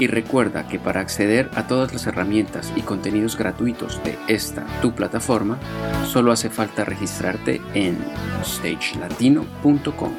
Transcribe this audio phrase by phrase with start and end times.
[0.00, 4.94] Y recuerda que para acceder a todas las herramientas y contenidos gratuitos de esta tu
[4.94, 5.58] plataforma,
[6.06, 7.98] solo hace falta registrarte en
[8.42, 10.12] stagelatino.com.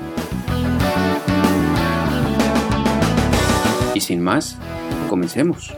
[3.95, 4.59] Y sin más,
[5.09, 5.73] comencemos.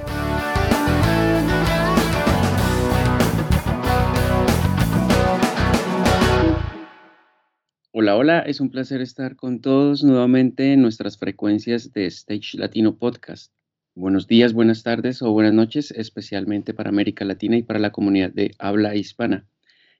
[7.94, 12.98] Hola, hola, es un placer estar con todos nuevamente en nuestras frecuencias de Stage Latino
[12.98, 13.54] Podcast.
[13.96, 18.32] Buenos días, buenas tardes o buenas noches, especialmente para América Latina y para la comunidad
[18.32, 19.46] de habla hispana.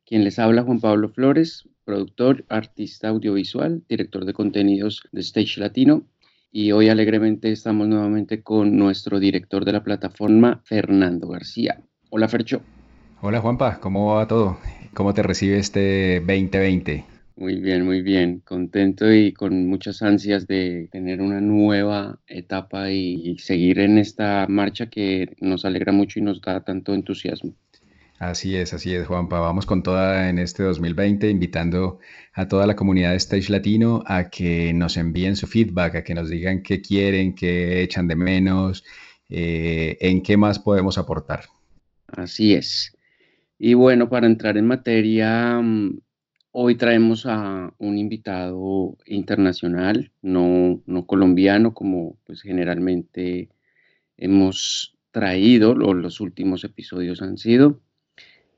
[0.04, 6.08] Quien les habla, Juan Pablo Flores, productor, artista audiovisual, director de contenidos de Stage Latino.
[6.52, 11.84] Y hoy alegremente estamos nuevamente con nuestro director de la plataforma, Fernando García.
[12.10, 12.62] Hola, Fercho.
[13.22, 14.58] Hola, Juanpa, ¿cómo va todo?
[14.96, 17.13] ¿Cómo te recibe este 2020?
[17.36, 18.42] Muy bien, muy bien.
[18.46, 24.90] Contento y con muchas ansias de tener una nueva etapa y, seguir en esta marcha
[24.90, 27.56] que nos alegra mucho y nos da tanto entusiasmo.
[28.20, 29.40] Así es, así es, Juanpa.
[29.40, 32.00] Vamos con toda en este 2020, invitando
[32.34, 36.14] a toda la comunidad de Stage Latino a que nos envíen su feedback, a que
[36.14, 38.86] nos digan qué quieren, qué echan de menos,
[39.30, 41.46] eh, en qué más podemos aportar.
[42.08, 42.96] Así es.
[43.58, 45.98] Y bueno, para entrar en materia, mm,
[46.56, 53.50] Hoy traemos a un invitado internacional, no, no colombiano, como pues generalmente
[54.18, 57.82] hemos traído, los últimos episodios han sido.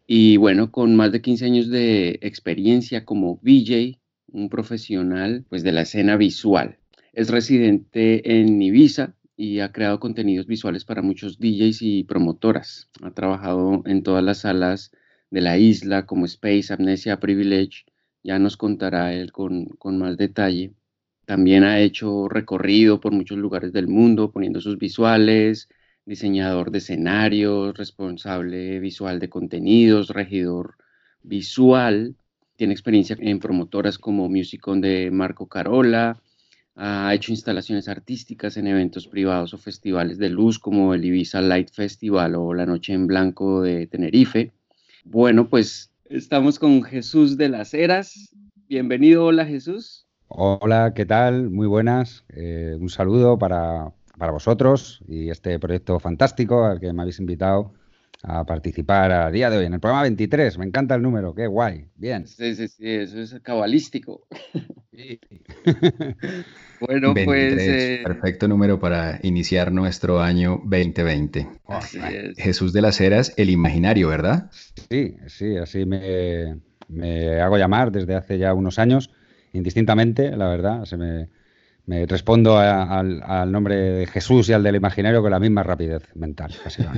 [0.06, 5.72] Y bueno, con más de 15 años de experiencia como VJ, un profesional pues de
[5.72, 6.79] la escena visual.
[7.13, 12.89] Es residente en Ibiza y ha creado contenidos visuales para muchos DJs y promotoras.
[13.03, 14.91] Ha trabajado en todas las salas
[15.35, 17.84] de la isla como Space, Amnesia, Privilege,
[18.23, 19.68] ya nos contará él con,
[20.00, 20.72] más detalle.
[21.25, 25.68] También ha hecho recorrido por muchos lugares del mundo poniendo sus visuales,
[26.06, 30.78] diseñador de escenarios, responsable visual de contenidos, regidor
[31.22, 32.16] visual.
[32.56, 36.22] Tiene experiencia en promotoras como Musicon de Marco Carola.
[36.75, 41.72] Ha hecho instalaciones artísticas en eventos privados o festivales de luz como el Ibiza Light
[41.72, 44.53] Festival o la Noche en Blanco de Tenerife.
[45.08, 48.36] Bueno, pues estamos con Jesús de las Heras.
[48.68, 50.08] Bienvenido, hola Jesús.
[50.28, 51.52] Hola, ¿qué tal?
[51.52, 52.26] Muy buenas.
[52.30, 57.72] Eh, un saludo para, para vosotros y este proyecto fantástico al que me habéis invitado
[58.28, 60.58] a participar a día de hoy, en el programa 23.
[60.58, 61.86] Me encanta el número, qué guay.
[61.96, 62.25] Bien.
[62.28, 64.28] Sí, sí, sí, eso es cabalístico.
[66.80, 67.56] bueno, pues.
[67.59, 71.47] Eh, perfecto número para iniciar nuestro año 2020.
[72.38, 74.50] Jesús de las Heras, el imaginario, ¿verdad?
[74.90, 76.57] Sí, sí, así me,
[76.88, 79.12] me hago llamar desde hace ya unos años,
[79.53, 80.86] indistintamente, la verdad.
[80.86, 81.30] Se me
[81.85, 86.53] me respondo al nombre de Jesús y al del imaginario con la misma rapidez mental,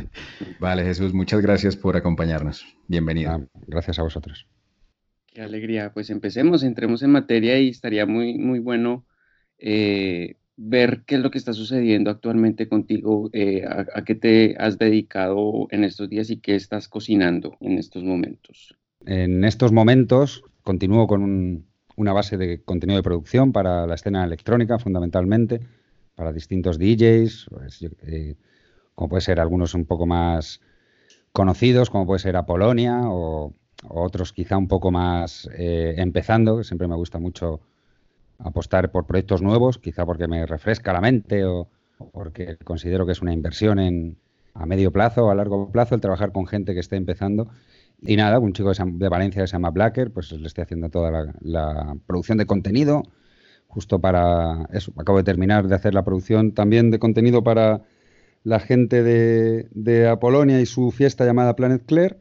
[0.59, 2.65] vale, Jesús, muchas gracias por acompañarnos.
[2.87, 3.31] Bienvenido.
[3.31, 4.47] Ah, gracias a vosotros.
[5.25, 5.91] Qué alegría.
[5.93, 9.05] Pues empecemos, entremos en materia y estaría muy, muy bueno
[9.59, 14.79] eh, ver qué es lo que está sucediendo actualmente contigo, eh, a, qué te has
[14.79, 18.75] dedicado en estos días y qué estás cocinando en estos momentos.
[19.05, 24.23] En estos momentos continúo con un, una base de contenido de producción para la escena
[24.23, 25.59] electrónica fundamentalmente,
[26.15, 28.35] para distintos DJs, pues, eh,
[28.95, 30.61] como puede ser algunos un poco más
[31.31, 33.53] conocidos, como puede ser Apolonia o,
[33.87, 37.59] o otros quizá un poco más eh, empezando, que siempre me gusta mucho
[38.39, 41.67] apostar por proyectos nuevos, quizá porque me refresca la mente o,
[42.11, 44.17] porque considero que es una inversión en,
[44.53, 47.49] a medio plazo o a largo plazo el trabajar con gente que esté empezando
[48.01, 51.33] y nada, un chico de Valencia que se llama Blacker, pues le estoy haciendo toda
[51.41, 53.03] la, producción de contenido,
[53.67, 54.93] justo para eso.
[54.97, 57.81] Acabo de terminar de hacer la producción también de contenido para
[58.43, 62.17] la gente de, Apolonia y su fiesta llamada Planet Claire.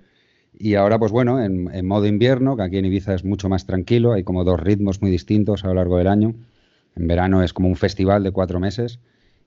[0.59, 3.67] Y ahora, pues bueno, en, en, modo invierno, que aquí en Ibiza es mucho más
[3.67, 6.35] tranquilo, hay como dos ritmos muy distintos a lo largo del año.
[6.97, 8.99] En verano es como un festival de cuatro meses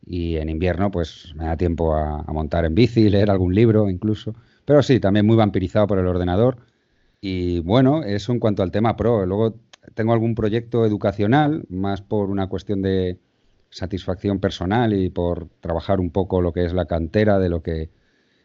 [0.06, 4.36] y en invierno pues me da tiempo a, montar en bici, leer algún libro incluso.
[4.70, 6.58] Pero sí, también muy vampirizado por el ordenador.
[7.22, 9.26] Y bueno, eso en cuanto al tema pro.
[9.26, 9.56] Luego
[9.96, 13.18] tengo algún proyecto educacional, más por una cuestión de
[13.72, 17.90] satisfacción personal y por trabajar un poco lo que es la cantera de lo que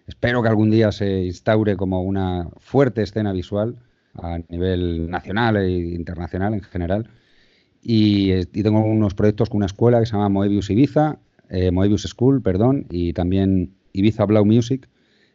[0.06, 3.76] espero que algún día se instaure como una fuerte escena visual
[4.14, 7.10] a nivel nacional e internacional en general.
[7.82, 11.18] Y, y tengo unos proyectos con una escuela que se llama Moebius Ibiza,
[11.50, 14.88] eh, Moebius School, perdón, y también Ibiza Blau Music,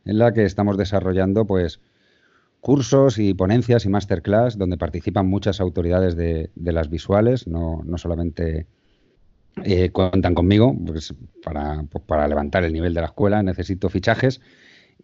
[0.05, 1.79] en la que estamos desarrollando pues
[2.61, 8.67] cursos y ponencias y masterclass donde participan muchas autoridades de, las visuales, no, solamente
[9.63, 11.13] eh, cuentan conmigo pues,
[11.43, 14.41] para, pues, para, levantar el nivel de la escuela, necesito fichajes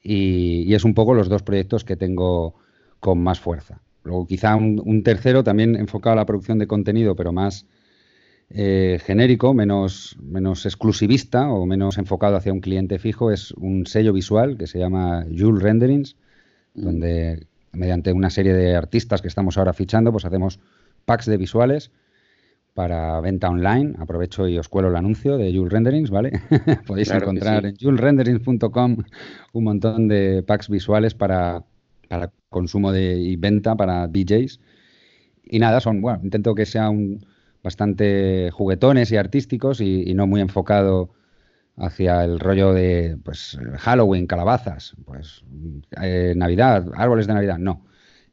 [0.02, 2.56] y, es un poco los dos proyectos que tengo
[3.00, 3.82] con más fuerza.
[4.04, 7.66] Luego quizá un tercero también enfocado a la producción de contenido, pero más
[8.50, 14.14] eh, genérico, menos, menos exclusivista o menos enfocado hacia un cliente fijo, es un sello
[14.14, 16.16] visual que se llama Joule Renderings,
[16.76, 16.82] mm.
[16.84, 20.60] donde mediante una serie de artistas que estamos ahora fichando, pues hacemos
[21.06, 21.92] packs de visuales
[22.74, 23.96] para venta online.
[23.98, 26.42] Aprovecho y os cuelo el anuncio de Joule Renderings, ¿vale?
[26.88, 28.98] Podéis encontrar en julerenderings.com
[29.54, 31.64] un montón de packs visuales para,
[32.10, 34.60] para consumo de, y venta para DJs.
[35.46, 37.26] Y nada, son, bueno, intento que sea un,
[37.66, 41.10] bastante juguetones y artísticos y, no muy enfocado
[41.76, 45.44] hacia el rollo de pues Halloween, calabazas, pues
[46.00, 47.84] eh, Navidad, árboles de Navidad, no.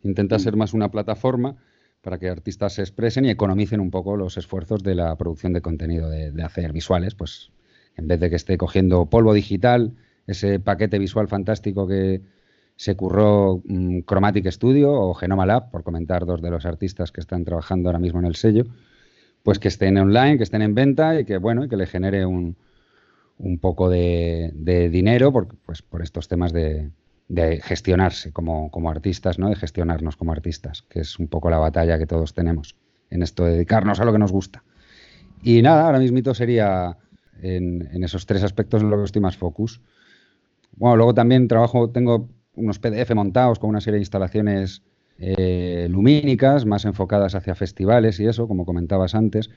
[0.02, 1.56] Intenta ser más una plataforma
[2.02, 5.62] para que artistas se expresen y economicen un poco los esfuerzos de la producción de
[5.62, 7.52] contenido, de, hacer visuales, pues
[7.96, 9.94] en vez de que esté cogiendo polvo digital,
[10.26, 12.20] ese paquete visual fantástico que
[12.76, 17.22] se curró mm, Chromatic Studio o Genoma Lab, por comentar dos de los artistas que
[17.22, 18.66] están trabajando ahora mismo en el sello,
[19.42, 22.26] pues que estén online, que estén en venta y que bueno, y que le genere
[22.26, 22.56] un,
[23.38, 24.52] un poco de,
[24.90, 26.90] dinero por, pues, por estos temas de,
[27.62, 29.48] gestionarse como, como, artistas, ¿no?
[29.48, 32.76] De gestionarnos como artistas, que es un poco la batalla que todos tenemos
[33.10, 34.62] en esto de dedicarnos a lo que nos gusta.
[35.42, 36.96] Y nada, ahora mismo sería
[37.40, 39.80] en, en esos tres aspectos en lo que estoy más focus.
[40.76, 44.82] Bueno, luego también trabajo, tengo unos PDF montados con una serie de instalaciones
[45.24, 49.50] eh, lumínicas, más enfocadas hacia festivales y eso, como comentabas antes.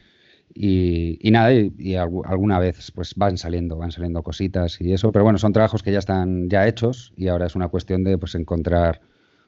[0.53, 5.39] Y, nada, y, alguna vez pues van saliendo, van saliendo cositas y eso, pero bueno,
[5.39, 9.01] son trabajos que ya están ya hechos y ahora es una cuestión de pues encontrar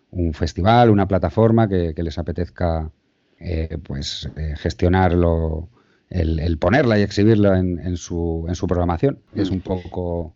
[0.09, 2.91] un festival, una plataforma que, les apetezca
[3.39, 5.69] eh, pues eh, gestionarlo,
[6.09, 9.19] el, ponerla y exhibirla en, su, en su programación.
[9.35, 10.35] Es un poco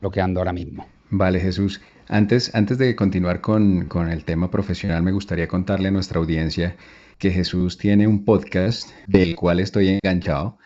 [0.00, 0.86] lo que ando ahora mismo.
[1.10, 1.82] Vale, Jesús.
[2.08, 6.76] Antes, antes de continuar con, con, el tema profesional, me gustaría contarle a nuestra audiencia
[7.18, 10.58] que Jesús tiene un podcast del cual estoy enganchado.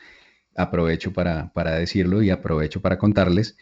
[0.57, 3.57] Aprovecho para, para decirlo y aprovecho para contarles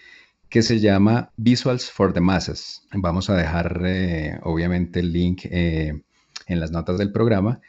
[0.51, 2.83] que se llama Visuals for the Masses.
[2.93, 6.03] Vamos a dejar eh, obviamente el link eh,
[6.47, 7.61] en las notas del programa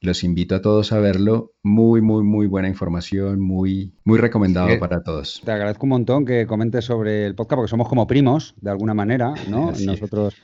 [0.00, 1.54] los invito a todos a verlo.
[1.62, 5.40] Muy, muy, muy buena información, muy, muy recomendado para todos.
[5.44, 8.94] Te agradezco un montón que comentes sobre el podcast porque somos como primos, de alguna
[8.94, 9.72] manera, ¿no?
[9.84, 10.36] Nosotros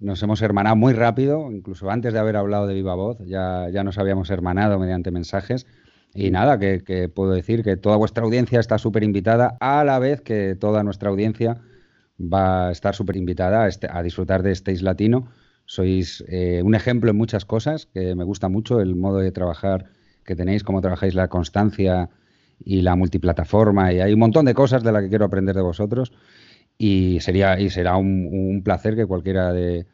[0.00, 3.82] nos hemos hermanado muy rápido, incluso antes de haber hablado de viva voz, ya, ya
[3.84, 5.66] nos habíamos hermanado mediante mensajes.
[6.14, 10.20] Y nada, que, puedo decir que toda vuestra audiencia está súper invitada, a la vez
[10.22, 11.60] que toda nuestra audiencia
[12.18, 15.28] va a estar súper invitada a, este, a disfrutar de este Latino
[15.68, 19.84] sois eh, un ejemplo en muchas cosas, que me gusta mucho el modo de trabajar
[20.24, 22.08] que tenéis, cómo trabajáis la constancia
[22.64, 25.60] y la multiplataforma, y hay un montón de cosas de las que quiero aprender de
[25.62, 26.12] vosotros.
[26.78, 29.86] Y sería y será un, placer que cualquiera de,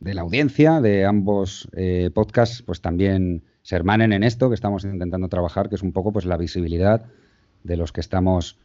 [0.00, 5.28] la audiencia de ambos eh, podcasts pues también se hermanen en esto que estamos intentando
[5.28, 7.06] trabajar, que es un poco pues la visibilidad
[7.64, 8.58] de los que estamos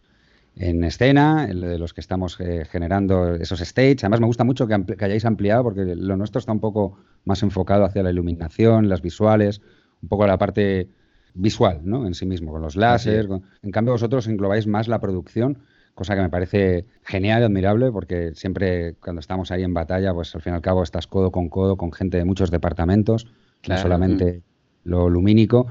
[0.56, 4.04] en escena, de los que estamos eh, generando esos stages.
[4.04, 7.86] Además, me gusta mucho que, hayáis ampliado porque lo nuestro está un poco más enfocado
[7.86, 9.62] hacia la iluminación, las visuales,
[10.02, 10.90] un poco a la parte
[11.34, 12.06] visual, ¿no?
[12.06, 13.28] En sí mismo, con los láser.
[13.62, 15.60] En cambio, vosotros englobáis más la producción,
[15.96, 20.36] cosa que me parece genial y admirable porque siempre cuando estamos ahí en batalla, pues
[20.36, 23.28] al fin y al cabo estás codo con codo con gente de muchos departamentos,
[23.68, 24.42] no solamente
[24.84, 25.68] lo lumínico.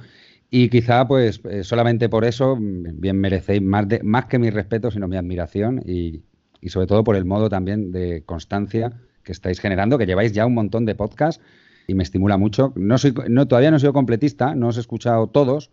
[0.50, 4.50] Y quizá, pues, eh, solamente por eso, mm, bien merecéis más, de, más que mi
[4.50, 6.22] respeto, sino mi admiración y,
[6.68, 8.92] sobre todo por el modo también de constancia
[9.22, 11.42] que estáis generando, que lleváis ya un montón de podcasts
[11.86, 12.72] y me estimula mucho.
[12.74, 15.70] No soy, no, todavía no he sido completista, no os he escuchado todos,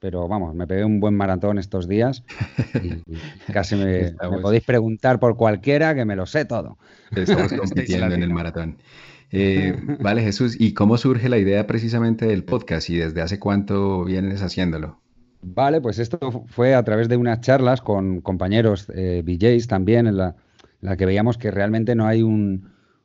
[0.00, 2.24] pero vamos, me pegué un buen maratón estos días
[2.82, 3.02] y,
[3.52, 6.78] casi me, podéis preguntar por cualquiera que me lo sé todo.
[7.14, 8.76] Estamos compitiendo en el maratón.
[9.30, 14.04] Eh, vale, Jesús, ¿y cómo surge la idea precisamente del podcast y desde hace cuánto
[14.04, 15.00] vienes haciéndolo?
[15.42, 19.22] Vale, pues esto fue a través de unas charlas con compañeros eh,
[19.68, 20.34] también, en la,
[20.96, 22.22] que veíamos que realmente no hay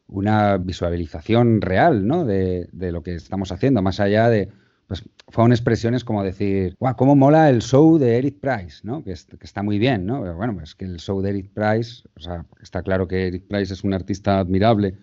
[0.08, 2.26] una visualización real ¿no?
[2.26, 4.50] de, lo que estamos haciendo, más allá de,
[4.88, 9.04] pues fueron expresiones como decir, guau, cómo mola el show de Eric Price, ¿no?
[9.04, 10.22] Que, está muy bien, ¿no?
[10.22, 13.44] Pero bueno, pues que el show de Eric Price, o sea, está claro que Eric
[13.48, 14.96] Price es un artista admirable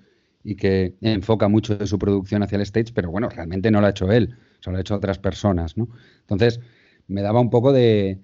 [0.42, 3.86] y que enfoca mucho de su producción hacia el stage, pero bueno, realmente no lo
[3.86, 5.88] ha hecho él, solo lo ha hecho otras personas, ¿no?
[6.20, 6.60] Entonces,
[7.06, 8.20] me daba un poco de,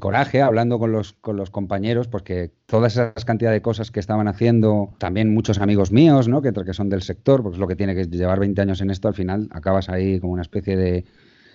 [0.00, 4.26] coraje hablando con los, con los compañeros, porque todas esas cantidades de cosas que estaban
[4.26, 6.42] haciendo, también muchos amigos míos, ¿no?
[6.42, 8.90] que, que son del sector, porque es lo que tiene que llevar 20 años en
[8.90, 11.04] esto, al final acabas ahí como una especie de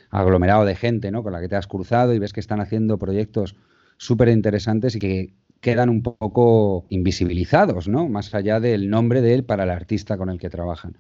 [0.10, 1.22] aglomerado de gente ¿no?
[1.22, 3.56] con la que te has cruzado y ves que están haciendo proyectos
[3.98, 8.08] súper interesantes y que quedan un poco invisibilizados, ¿no?
[8.08, 10.98] más allá del nombre de él para el artista con el que trabajan.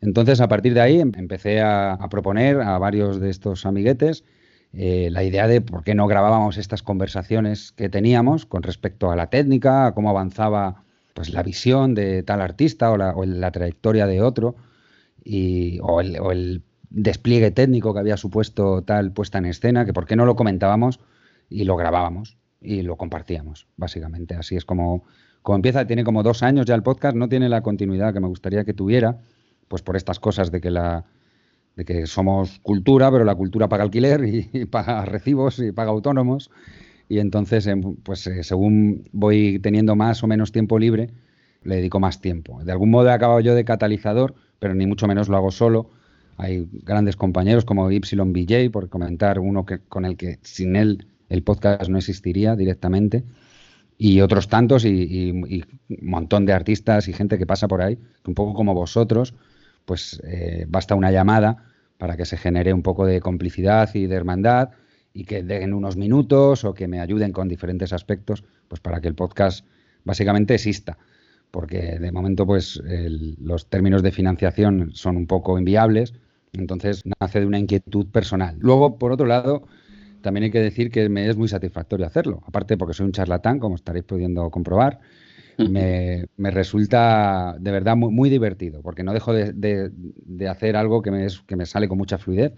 [0.00, 4.24] Entonces, a partir de ahí em, empecé a proponer a varios de estos amiguetes
[4.72, 9.16] eh, la idea de por qué no grabábamos estas conversaciones que teníamos con respecto a
[9.16, 14.20] la técnica, a cómo avanzaba pues, la visión de tal artista o la, trayectoria de
[14.20, 14.56] otro,
[15.24, 20.16] y, o, el, despliegue técnico que había supuesto tal puesta en escena, que por qué
[20.16, 21.00] no lo comentábamos
[21.50, 24.34] y lo grabábamos y lo compartíamos, básicamente.
[24.34, 25.04] Así es como,
[25.42, 28.28] como empieza, tiene como dos años ya el podcast, no tiene la continuidad que me
[28.28, 29.18] gustaría que tuviera,
[29.68, 31.04] pues por estas cosas de que la
[31.76, 36.50] de que somos cultura, pero la cultura paga alquiler y, paga recibos y paga autónomos.
[37.08, 41.10] Y entonces, em, pues eh, según voy teniendo más o menos tiempo libre,
[41.62, 42.64] le dedico más tiempo.
[42.64, 45.90] De algún modo he acabado yo de catalizador, pero ni mucho menos lo hago solo.
[46.36, 51.42] Hay grandes compañeros como YBJ, por comentar uno que, con el que sin él el
[51.42, 53.24] podcast no existiría directamente,
[53.98, 55.66] y otros tantos y, un
[56.02, 59.34] montón de artistas y gente que pasa por ahí, un poco como vosotros,
[59.84, 61.64] pues eh, basta una llamada
[61.98, 64.70] para que se genere un poco de complicidad y de hermandad
[65.12, 69.08] y que den unos minutos o que me ayuden con diferentes aspectos, pues para que
[69.08, 69.66] el podcast
[70.04, 70.96] básicamente exista.
[71.50, 72.80] Porque de momento, pues
[73.40, 76.14] los términos de financiación son un poco inviables,
[76.52, 78.56] entonces nace de una inquietud personal.
[78.60, 79.66] Luego, por otro lado,
[80.20, 83.58] también hay que decir que me es muy satisfactorio hacerlo, aparte porque soy un charlatán,
[83.58, 85.00] como estaréis pudiendo comprobar,
[85.58, 89.90] me, resulta de verdad muy, divertido, porque no dejo de,
[90.48, 92.52] hacer algo que me, que me sale con mucha fluidez,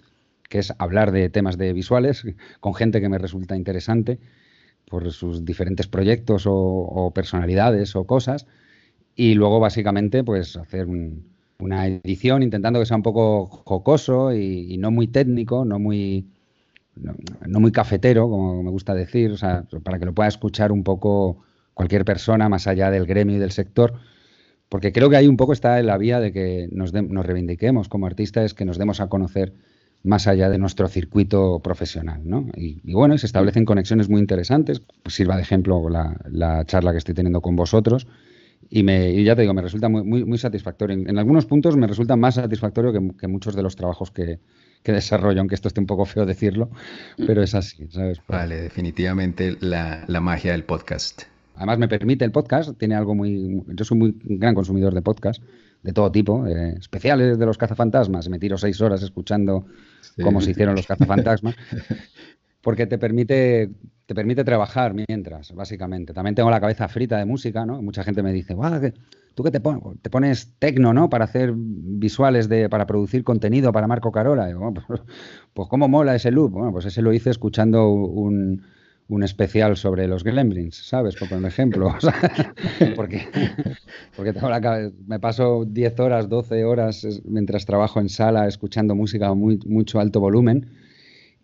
[0.48, 2.24] que es hablar de temas de visuales
[2.58, 4.18] con gente que me resulta interesante
[4.86, 8.46] por sus diferentes proyectos o, personalidades o cosas,
[9.14, 10.86] y luego básicamente pues hacer
[11.58, 16.26] una edición intentando que sea un poco jocoso y, no muy técnico, no muy...
[16.96, 19.34] No, muy cafetero, como me gusta decir,
[19.82, 21.42] para que lo pueda escuchar un poco
[21.74, 23.94] cualquier persona más allá del gremio y del sector,
[24.68, 28.06] porque creo que ahí un poco está en la vía de que nos, reivindiquemos como
[28.06, 29.52] artistas, que nos demos a conocer
[30.02, 32.46] más allá de nuestro circuito profesional, ¿no?
[32.56, 34.80] Y, bueno, se establecen conexiones muy interesantes.
[35.02, 38.06] Pues sirva de ejemplo la, charla que estoy teniendo con vosotros.
[38.70, 40.96] Y, me, ya te digo, me resulta muy, muy, satisfactorio.
[40.96, 44.38] En, algunos puntos me resulta más satisfactorio que, muchos de los trabajos que,
[44.84, 46.70] desarrollo, aunque esto esté un poco feo decirlo,
[47.26, 48.20] pero es así, ¿sabes?
[48.26, 51.22] Vale, definitivamente la, la magia del podcast.
[51.56, 53.62] Además me permite el podcast, tiene algo muy...
[53.68, 55.42] Yo soy muy gran consumidor de podcast,
[55.82, 59.66] de todo tipo, eh, especiales de los cazafantasmas, me tiro seis horas escuchando
[60.22, 61.56] cómo se hicieron los cazafantasmas,
[62.60, 63.70] porque te permite,
[64.06, 66.12] te permite trabajar mientras, básicamente.
[66.12, 67.80] También tengo la cabeza frita de música, ¿no?
[67.82, 68.54] Mucha gente me dice,
[69.34, 69.82] ¿tú qué te pones?
[70.02, 71.08] Te pones tecno, ¿no?
[71.08, 74.48] Para hacer visuales, de, para producir contenido para Marco Carola.
[74.86, 75.00] Pues,
[75.54, 76.52] pues, ¿cómo mola ese loop?
[76.52, 78.62] Bueno, pues ese lo hice escuchando un
[79.10, 81.16] un especial sobre los Gremlins, ¿sabes?
[81.16, 81.92] Por un ejemplo.
[82.96, 83.26] porque
[84.16, 89.28] porque tengo la me paso 10 horas, 12 horas mientras trabajo en sala escuchando música
[89.28, 90.70] a muy, mucho alto volumen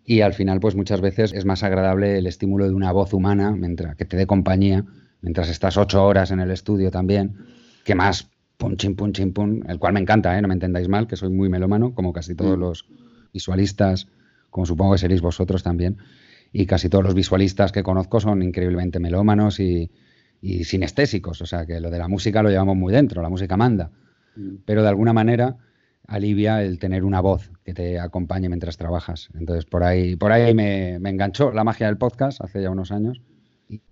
[0.07, 3.51] y al final pues muchas veces es más agradable el estímulo de una voz humana
[3.51, 4.85] mientras que te dé compañía
[5.21, 7.37] mientras estás 8 horas en el estudio también
[7.85, 10.43] que más pum chim pum chim pum, el cual me encanta, ¿eh?
[10.43, 12.61] no me entendáis mal, que soy muy melómano como casi todos mm.
[12.61, 12.87] los
[13.33, 14.09] visualistas,
[14.51, 15.99] como supongo que seréis vosotros también
[16.53, 19.91] y casi todos los visualistas que conozco son increíblemente melómanos y,
[20.43, 23.91] sinestésicos, o sea que lo de la música lo llevamos muy dentro, la música manda,
[24.37, 24.57] mm.
[24.65, 25.57] pero de alguna manera
[26.09, 29.29] alivia el tener una voz que te acompañe mientras trabajas.
[29.35, 33.21] Entonces por ahí, por ahí me, enganchó la magia del podcast hace ya unos años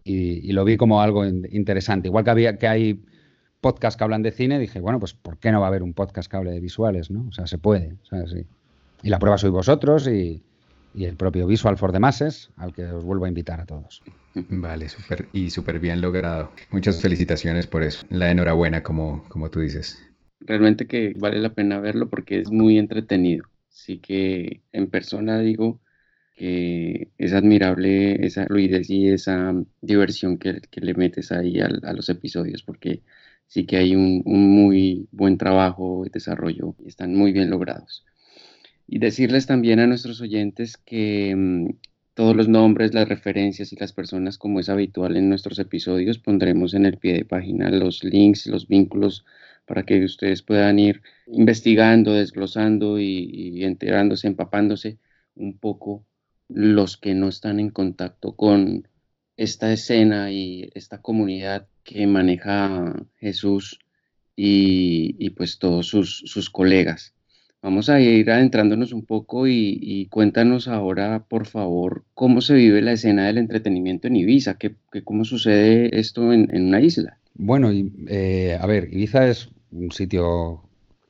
[0.05, 2.09] y, lo vi como algo interesante.
[2.09, 3.05] Igual que, había, que hay
[3.61, 5.95] podcasts que hablan de cine, dije, bueno, pues ¿por qué no va a haber un
[5.95, 7.11] podcast que hable de visuales?
[7.11, 7.27] ¿no?
[7.29, 7.97] O sea, se puede.
[9.03, 10.43] Y la prueba sois vosotros y,
[10.97, 14.01] el propio Visual for the Masses, al que os vuelvo a invitar a todos.
[14.35, 16.53] Vale, súper y súper bien logrado.
[16.71, 18.07] Muchas felicitaciones por eso.
[18.11, 19.99] La enhorabuena, como, como tú dices.
[20.45, 23.47] Realmente que vale la pena verlo porque es muy entretenido.
[23.71, 25.81] Así que en persona digo
[26.37, 32.63] que es admirable esa fluidez y esa diversión que, le metes ahí a, los episodios
[32.63, 33.03] porque
[33.47, 38.05] sí que hay un, muy buen trabajo de desarrollo y están muy bien logrados.
[38.87, 41.69] Y decirles también a nuestros oyentes que mm,
[42.15, 46.75] todos los nombres, las referencias y las personas, como es habitual en nuestros episodios, pondremos
[46.75, 49.25] en el pie de página los links, los vínculos
[49.67, 54.99] para que ustedes puedan ir investigando, desglosando y, enterándose, empapándose
[55.35, 56.05] un poco
[56.49, 58.89] los que no están en contacto con
[59.37, 63.79] esta escena y esta comunidad que maneja Jesús
[64.37, 67.15] y, pues todos sus, sus colegas.
[67.65, 72.93] Vamos a ir adentrándonos un poco y, cuéntanos ahora, por favor, cómo se vive la
[72.93, 77.17] escena del entretenimiento en Ibiza, ¿Qué, cómo sucede esto en, una isla.
[77.33, 77.73] Bueno,
[78.07, 80.63] eh, a ver, Ibiza es un sitio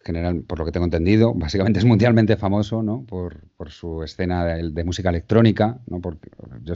[0.05, 3.05] general, por lo que tengo entendido, básicamente es mundialmente famoso, ¿no?
[3.05, 6.01] Por, su escena de, música electrónica, ¿no?
[6.01, 6.29] Porque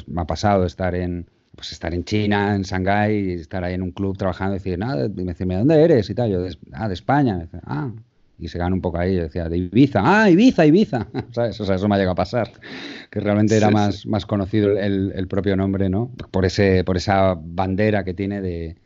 [0.07, 3.83] me ha pasado estar en, pues estar en China, en Shanghái, y estar ahí en
[3.83, 6.09] un club trabajando y decir, nada, y me decirme, ¿dónde eres?
[6.09, 7.47] Y tal, yo, ah, de España.
[7.65, 7.93] ah,
[8.39, 11.61] y se gana un poco ahí, decía, de Ibiza, ah, Ibiza, Ibiza, ¿sabes?
[11.61, 12.53] O sea, eso me ha llegado a pasar,
[13.11, 16.11] que realmente era más, más conocido el, propio nombre, ¿no?
[16.31, 18.77] Por, ese, por esa bandera que tiene de,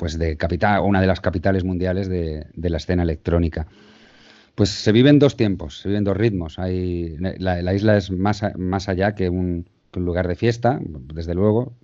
[0.00, 3.66] pues de capital, una de las capitales mundiales de, la escena electrónica.
[4.54, 6.58] Pues se viven dos tiempos, se viven dos ritmos.
[6.58, 11.74] Hay, la, isla es más, más allá que un, lugar de fiesta, desde luego.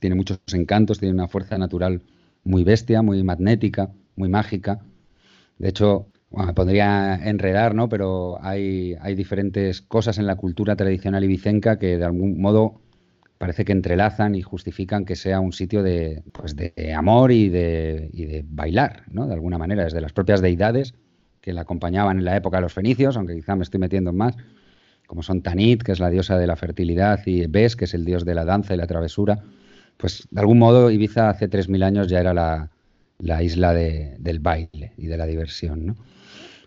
[0.00, 2.00] Tiene muchos encantos, tiene una fuerza natural
[2.42, 4.80] muy bestia, muy magnética, muy mágica.
[5.58, 7.90] De hecho, bueno, podría enredar, ¿no?
[7.90, 12.80] Pero hay, hay diferentes cosas en la cultura tradicional ibicenca que de algún modo
[13.42, 18.08] parece que entrelazan y justifican que sea un sitio de, pues de amor y de,
[18.12, 19.26] y de bailar, ¿no?
[19.26, 20.94] De alguna manera, desde las propias deidades
[21.40, 24.16] que la acompañaban en la época de los fenicios, aunque quizá me estoy metiendo en
[24.16, 24.36] más,
[25.08, 28.04] como son Tanit, que es la diosa de la fertilidad, y Bes, que es el
[28.04, 29.42] dios de la danza y la travesura,
[29.96, 32.70] pues de algún modo Ibiza hace 3.000 años ya era la,
[33.18, 35.96] la isla de, del baile y de la diversión, ¿no?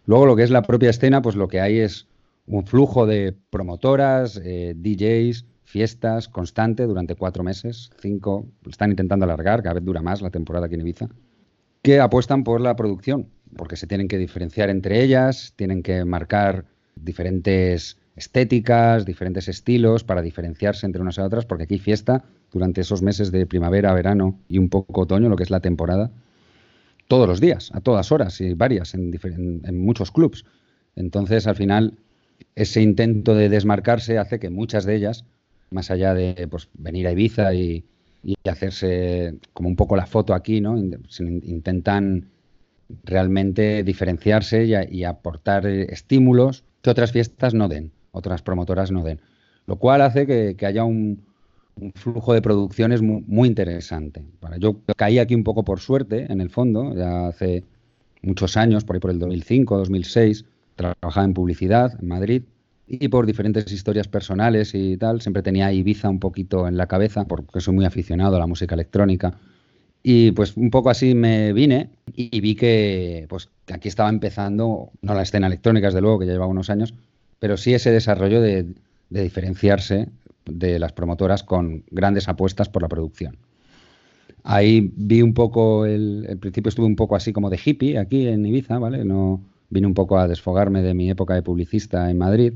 [0.07, 2.09] Luego lo que es la propia escena, pues lo que hay es
[2.47, 9.61] un flujo de promotoras, eh, DJs, fiestas constante durante cuatro meses, cinco, están intentando alargar,
[9.61, 11.09] cada vez dura más la temporada aquí en Ibiza,
[11.81, 16.65] que apuestan por la producción, porque se tienen que diferenciar entre ellas, tienen que marcar
[16.95, 23.01] diferentes estéticas, diferentes estilos para diferenciarse entre unas y otras, porque aquí fiesta durante esos
[23.01, 26.11] meses de primavera, verano y un poco otoño, lo que es la temporada,
[27.07, 29.11] todos los días, a todas horas y varias en,
[29.77, 30.45] muchos clubs.
[30.95, 31.97] Entonces, al final,
[32.55, 35.25] ese intento de desmarcarse hace que muchas de ellas,
[35.75, 37.85] más allá de pues, venir a Ibiza y,
[38.49, 40.77] hacerse como un poco la foto aquí, ¿no?
[40.77, 42.29] intentan
[43.03, 49.19] realmente diferenciarse y, aportar estímulos que otras fiestas no den, otras promotoras no den.
[49.67, 51.23] Lo cual hace que haya un,
[51.79, 54.23] un flujo de producciones muy, interesante.
[54.59, 57.63] yo caí aquí un poco por suerte, en el fondo, ya hace
[58.21, 62.43] muchos años, por ahí por el 2005, 2006, trabajaba en publicidad en Madrid
[62.87, 67.25] y por diferentes historias personales y tal, siempre tenía Ibiza un poquito en la cabeza,
[67.25, 69.37] porque soy muy aficionado a la música electrónica.
[70.03, 75.13] Y pues un poco así me vine y vi que pues aquí estaba empezando, no
[75.15, 76.93] la escena electrónica, desde luego, que ya llevaba unos años,
[77.39, 78.67] pero sí ese desarrollo de,
[79.09, 80.09] de diferenciarse
[80.45, 83.37] de las promotoras con grandes apuestas por la producción.
[84.43, 88.45] Ahí vi un poco, el, principio estuve un poco así como de hippie aquí en
[88.45, 89.03] Ibiza, ¿vale?
[89.03, 92.53] No, vine un poco a desfogarme de mi época de publicista en Madrid,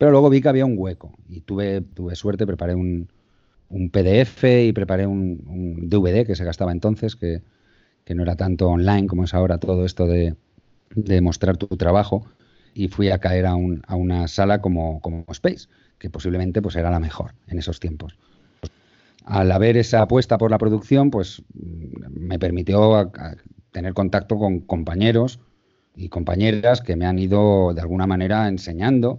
[0.00, 1.84] pero luego vi que había un hueco y tuve,
[2.14, 3.10] suerte, preparé un,
[3.92, 7.42] PDF y preparé un, DVD que se gastaba entonces, que,
[8.14, 10.36] no era tanto online como es ahora todo esto de,
[11.20, 12.24] mostrar tu trabajo,
[12.72, 16.98] y fui a caer a, una sala como, como Space que posiblemente pues era la
[16.98, 18.16] mejor en esos tiempos.
[19.26, 23.12] Al haber esa apuesta por la producción, pues me permitió
[23.70, 25.40] tener contacto con compañeros
[25.94, 29.18] y compañeras que me han ido de alguna manera enseñando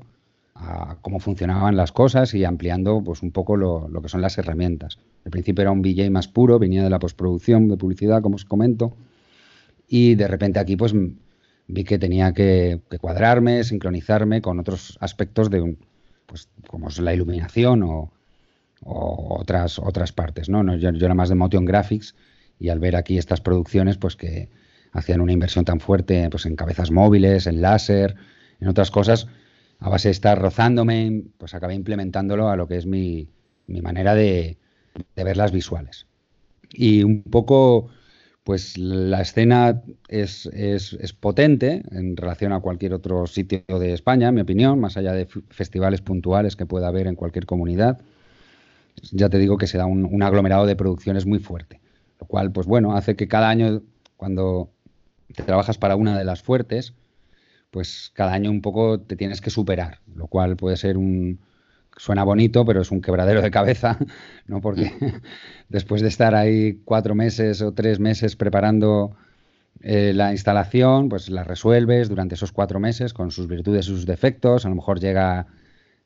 [0.62, 5.00] a cómo funcionaban las cosas y ampliando pues un poco lo, que son las herramientas.
[5.26, 8.45] Al principio era un VJ más puro, venía de la postproducción, de publicidad, como os
[8.45, 8.95] comento,
[9.88, 10.93] y de repente aquí pues
[11.67, 15.78] vi que tenía que cuadrarme, sincronizarme con otros aspectos de un,
[16.32, 18.12] pues como es la iluminación o,
[18.84, 20.50] otras, otras partes.
[20.50, 20.76] ¿no?
[20.76, 22.15] yo, era más de motion graphics
[22.60, 24.50] y al ver aquí estas producciones, pues que
[24.93, 28.15] hacían una inversión tan fuerte pues, en cabezas móviles, en láser,
[28.60, 29.28] en otras cosas,
[29.82, 33.28] a base de estar rozándome, pues acabé implementándolo a lo que es mi,
[33.65, 34.58] mi manera de,
[35.15, 36.06] ver las visuales.
[36.72, 37.89] Y un poco,
[38.44, 40.48] pues la escena es,
[41.20, 45.28] potente en relación a cualquier otro sitio de España, en mi opinión, más allá de
[45.50, 48.00] festivales puntuales que pueda haber en cualquier comunidad.
[49.12, 51.82] Ya te digo que se da un, aglomerado de producciones muy fuerte,
[52.20, 53.82] lo cual, pues bueno, hace que cada año,
[54.15, 54.70] cuando
[55.34, 56.94] te trabajas para una de las fuertes,
[57.71, 61.39] pues cada año un poco te tienes que superar, lo cual puede ser un,
[61.97, 63.97] suena bonito, pero es un quebradero de cabeza,
[64.47, 64.62] ¿no?
[64.62, 64.91] Porque
[65.69, 69.15] después de estar ahí cuatro meses o tres meses preparando
[69.81, 74.05] eh, la instalación, pues la resuelves durante esos cuatro meses con sus virtudes y sus
[74.05, 74.65] defectos.
[74.65, 75.47] A lo mejor llega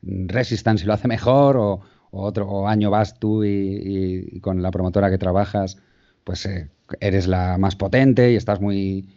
[0.01, 5.17] Resistance y lo hace mejor, o, otro año vas tú y, con la promotora que
[5.17, 5.77] trabajas,
[6.23, 6.69] pues eh,
[7.01, 9.09] eres la más potente y estás muy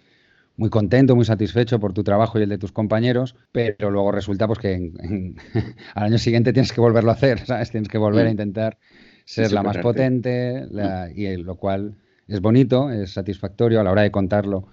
[0.58, 4.46] muy contento, muy satisfecho por tu trabajo y el de tus compañeros, pero luego resulta
[4.48, 4.92] pues que
[5.94, 7.70] al año siguiente tienes que volverlo a hacer, ¿sabes?
[7.70, 8.32] Tienes que volver a mm.
[8.32, 8.78] intentar
[9.24, 11.18] ser la más potente, mm.
[11.18, 11.94] y lo cual
[12.26, 14.66] es bonito, es satisfactorio, a la hora de contarlo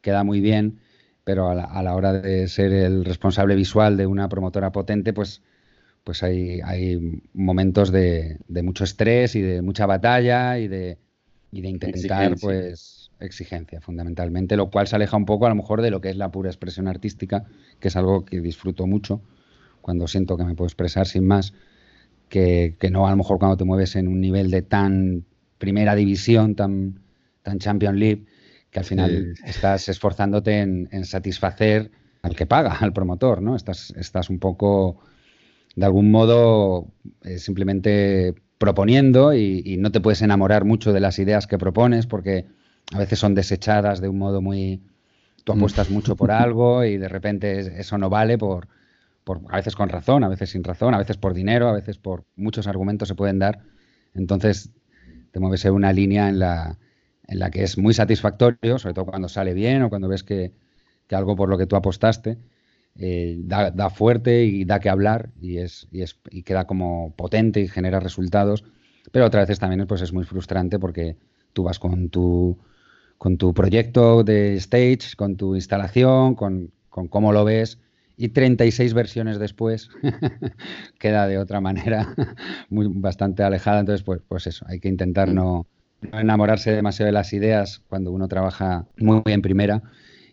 [0.00, 0.78] queda muy bien,
[1.24, 5.42] pero a la, hora de ser el responsable visual de una promotora potente, pues,
[6.04, 10.98] pues hay, hay momentos de, mucho estrés y de mucha batalla y de,
[11.50, 15.82] y de intentar pues exigencia, fundamentalmente, lo cual se aleja un poco a lo mejor
[15.82, 17.44] de lo que es la pura expresión artística,
[17.80, 19.22] que es algo que disfruto mucho
[19.80, 21.54] cuando siento que me puedo expresar sin más,
[22.28, 25.24] que, no a lo mejor cuando te mueves en un nivel de tan
[25.58, 27.00] primera división, tan,
[27.42, 28.24] tan Champion League,
[28.70, 31.90] que al final estás esforzándote en, satisfacer
[32.22, 33.54] al que paga, al promotor, ¿no?
[33.54, 34.98] Estás, estás un poco,
[35.76, 36.88] de algún modo,
[37.22, 42.46] eh, simplemente proponiendo y, no te puedes enamorar mucho de las ideas que propones porque
[42.92, 44.82] a veces son desechadas de un modo muy...
[45.44, 45.56] Tú mm.
[45.56, 48.68] apuestas mucho por algo y de repente eso no vale por,
[49.24, 51.98] por, a veces con razón, a veces sin razón, a veces por dinero, a veces
[51.98, 53.60] por muchos argumentos se pueden dar.
[54.14, 54.72] Entonces
[55.30, 56.78] te mueves en una línea en la,
[57.26, 60.52] en la que es muy satisfactorio, sobre todo cuando sale bien o cuando ves que,
[61.10, 62.38] algo por lo que tú apostaste
[62.96, 67.14] eh, da, da, fuerte y da que hablar y, es, y, es, y queda como
[67.14, 68.64] potente y genera resultados.
[69.12, 71.16] Pero otras veces también pues, es muy frustrante porque
[71.52, 72.58] tú vas con tu
[73.18, 77.78] con tu proyecto de stage, con tu instalación, con, cómo lo ves.
[78.18, 79.90] Y 36 versiones después
[80.98, 82.14] queda de otra manera
[82.70, 83.80] muy, bastante alejada.
[83.80, 85.66] Entonces, pues, pues eso, hay que intentar no,
[86.12, 89.82] enamorarse demasiado de las ideas cuando uno trabaja muy, en primera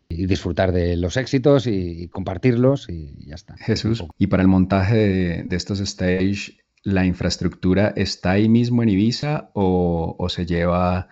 [0.07, 3.57] y disfrutar de los éxitos y, compartirlos y ya está.
[3.57, 8.89] Jesús, y para el montaje de, de, estos stage, ¿la infraestructura está ahí mismo en
[8.89, 11.09] Ibiza o, o se lleva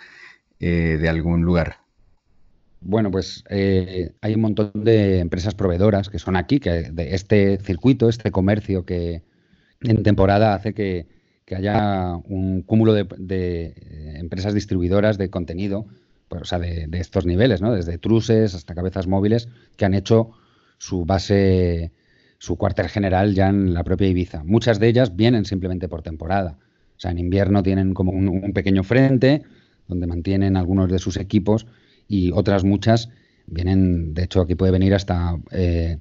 [0.63, 1.77] eh, de algún lugar?
[2.81, 7.57] Bueno, pues eh, hay un montón de empresas proveedoras que son aquí, que de este
[7.57, 9.23] circuito, este comercio que
[9.81, 11.07] en temporada hace que,
[11.51, 13.07] haya un cúmulo de,
[13.39, 15.87] eh, empresas distribuidoras de contenido,
[16.29, 17.73] pues, o sea, de, estos niveles, ¿no?
[17.73, 20.31] Desde truses hasta cabezas móviles, que han hecho
[20.77, 21.91] su base,
[22.37, 24.43] su cuartel general ya en la propia Ibiza.
[24.43, 26.59] Muchas de ellas vienen simplemente por temporada.
[26.95, 29.41] O sea, en invierno tienen como un pequeño frente,
[29.91, 31.67] donde mantienen algunos de sus equipos
[32.07, 33.09] y otras muchas
[33.45, 35.97] vienen, de hecho aquí puede venir hasta eh,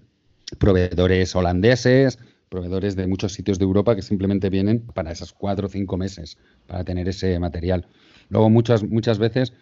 [0.59, 5.71] proveedores holandeses, proveedores de muchos sitios de Europa que simplemente vienen para esos cuatro o
[5.71, 7.87] cinco meses para tener ese material.
[8.29, 9.53] Luego muchas, muchas veces,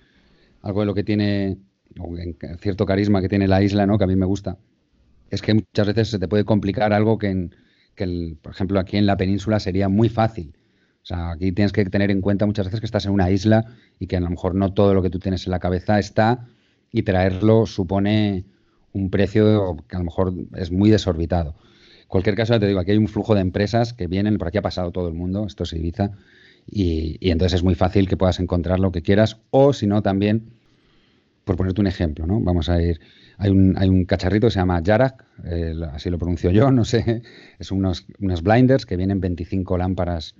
[0.62, 1.58] algo de lo que tiene,
[2.60, 3.98] cierto carisma que tiene la isla, ¿no?
[3.98, 4.58] que a mí me gusta,
[5.30, 7.50] es que muchas veces se te puede complicar algo que
[8.42, 10.54] por ejemplo, aquí en la península sería muy fácil.
[11.08, 13.64] Sea, aquí tienes que tener en cuenta muchas veces que estás en una isla
[13.98, 16.46] y que a lo mejor no todo lo que tú tienes en la cabeza está
[16.92, 18.44] y traerlo supone
[18.92, 21.54] un precio que a lo mejor es muy desorbitado.
[22.02, 24.58] En cualquier caso, te digo, aquí hay un flujo de empresas que vienen, por aquí
[24.58, 26.10] ha pasado todo el mundo, esto es Ibiza,
[26.70, 30.50] y, entonces es muy fácil que puedas encontrar lo que quieras, o si no, también,
[31.44, 32.38] por ponerte un ejemplo, ¿no?
[32.38, 33.00] Vamos a ir
[33.38, 36.84] hay un, hay un cacharrito que se llama Jarak, eh, así lo pronuncio yo, no
[36.84, 37.22] sé.
[37.58, 40.34] Es unos, unas blinders que vienen 25 lámparas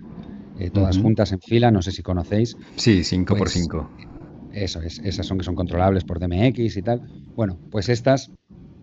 [0.59, 2.57] eh, todas juntas en fila, no sé si conocéis.
[2.77, 4.09] Sí, 5 por 5 pues,
[4.51, 7.03] Eso es, esas son que son controlables por DMX y tal.
[7.35, 8.31] Bueno, pues estas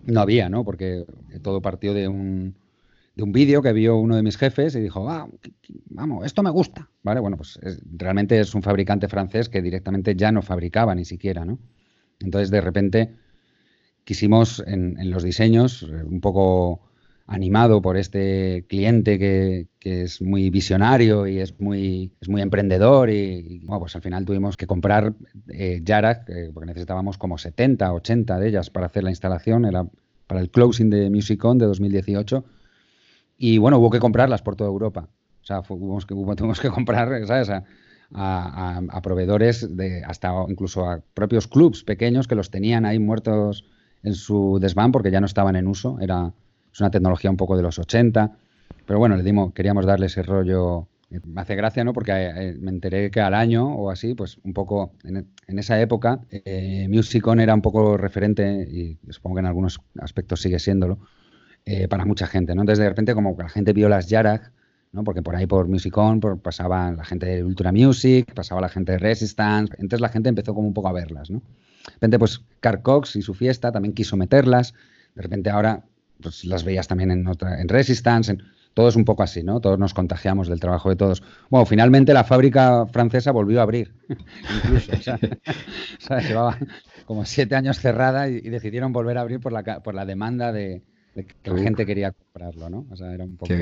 [0.04, 0.64] no había, ¿no?
[0.64, 1.04] Porque
[1.42, 2.56] todo partió de un,
[3.14, 5.28] de un vídeo que vio uno de mis jefes y dijo, ah,
[5.86, 7.20] vamos, esto me gusta, ¿vale?
[7.20, 7.58] Bueno, pues
[7.96, 11.58] realmente es un fabricante francés que directamente ya no fabricaba ni siquiera, ¿no?
[12.20, 13.14] Entonces, de repente
[14.04, 16.82] quisimos en, los diseños, eh, un poco
[17.26, 23.60] animado por este cliente que, es muy visionario y es muy, es muy emprendedor y,
[23.60, 25.14] bueno, pues al final tuvimos que comprar
[25.48, 29.86] eh, eh, porque necesitábamos como 70, 80 de ellas para hacer la instalación, era
[30.26, 32.44] para el closing de MusicCon de 2018
[33.38, 35.08] y bueno, hubo que comprarlas por toda Europa.
[35.40, 37.48] O sea, tuvimos que, tuvimos que comprar, ¿sabes?
[38.12, 43.64] a, proveedores, de, hasta incluso a propios clubs pequeños que los tenían ahí muertos
[44.02, 45.98] en su desván porque ya no estaban en uso.
[46.00, 46.32] Era
[46.76, 48.36] es una tecnología un poco de los 80.
[48.84, 50.88] Pero bueno, le dimos, queríamos darle ese rollo.
[51.24, 51.94] Me hace gracia, ¿no?
[51.94, 55.26] Porque eh, me enteré que al año o así, pues un poco en,
[55.58, 60.58] esa época, eh, Musicon era un poco referente, y supongo que en algunos aspectos sigue
[60.58, 60.98] siéndolo,
[61.64, 62.60] eh, para mucha gente, ¿no?
[62.60, 64.52] Entonces de repente como que la gente vio las Yarag,
[64.92, 65.02] ¿no?
[65.02, 68.92] Porque por ahí por Musicon por, pasaba la gente de Ultra Music, pasaba la gente
[68.92, 71.38] de Resistance, entonces la gente empezó como un poco a verlas, ¿no?
[71.38, 74.74] De repente pues Carl Cox y su fiesta también quiso meterlas,
[75.14, 75.84] de repente ahora
[76.20, 78.42] pues las veías también en, otra, en Resistance, en,
[78.76, 79.60] todo es un poco así, ¿no?
[79.60, 81.22] Todos nos contagiamos del trabajo de todos.
[81.48, 83.94] Bueno, finalmente la fábrica francesa volvió a abrir,
[84.64, 84.92] incluso.
[84.92, 85.18] o,
[85.98, 86.58] sea, llevaba
[87.06, 90.82] como siete años cerrada y, decidieron volver a abrir por la, por la demanda de,
[91.14, 92.86] que la gente quería comprarlo, ¿no?
[92.90, 93.54] O sea, era un poco...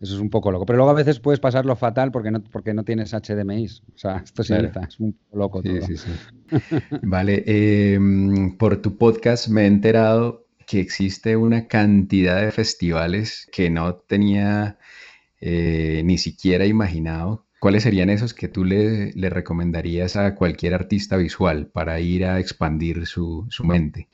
[0.00, 0.64] Eso es un poco loco.
[0.64, 3.66] Pero luego a veces puedes pasarlo fatal porque no, porque no tienes HDMI.
[3.66, 5.82] O sea, esto sí es un poco loco todo.
[5.82, 6.10] Sí, sí.
[7.02, 7.42] vale.
[7.46, 13.94] Em, por tu podcast me he enterado que existe una cantidad de festivales que no
[13.96, 14.78] tenía
[15.40, 17.46] eh, ni siquiera imaginado.
[17.58, 23.06] ¿Cuáles serían esos que tú le, recomendarías a cualquier artista visual para ir a expandir
[23.06, 24.08] su, su mente?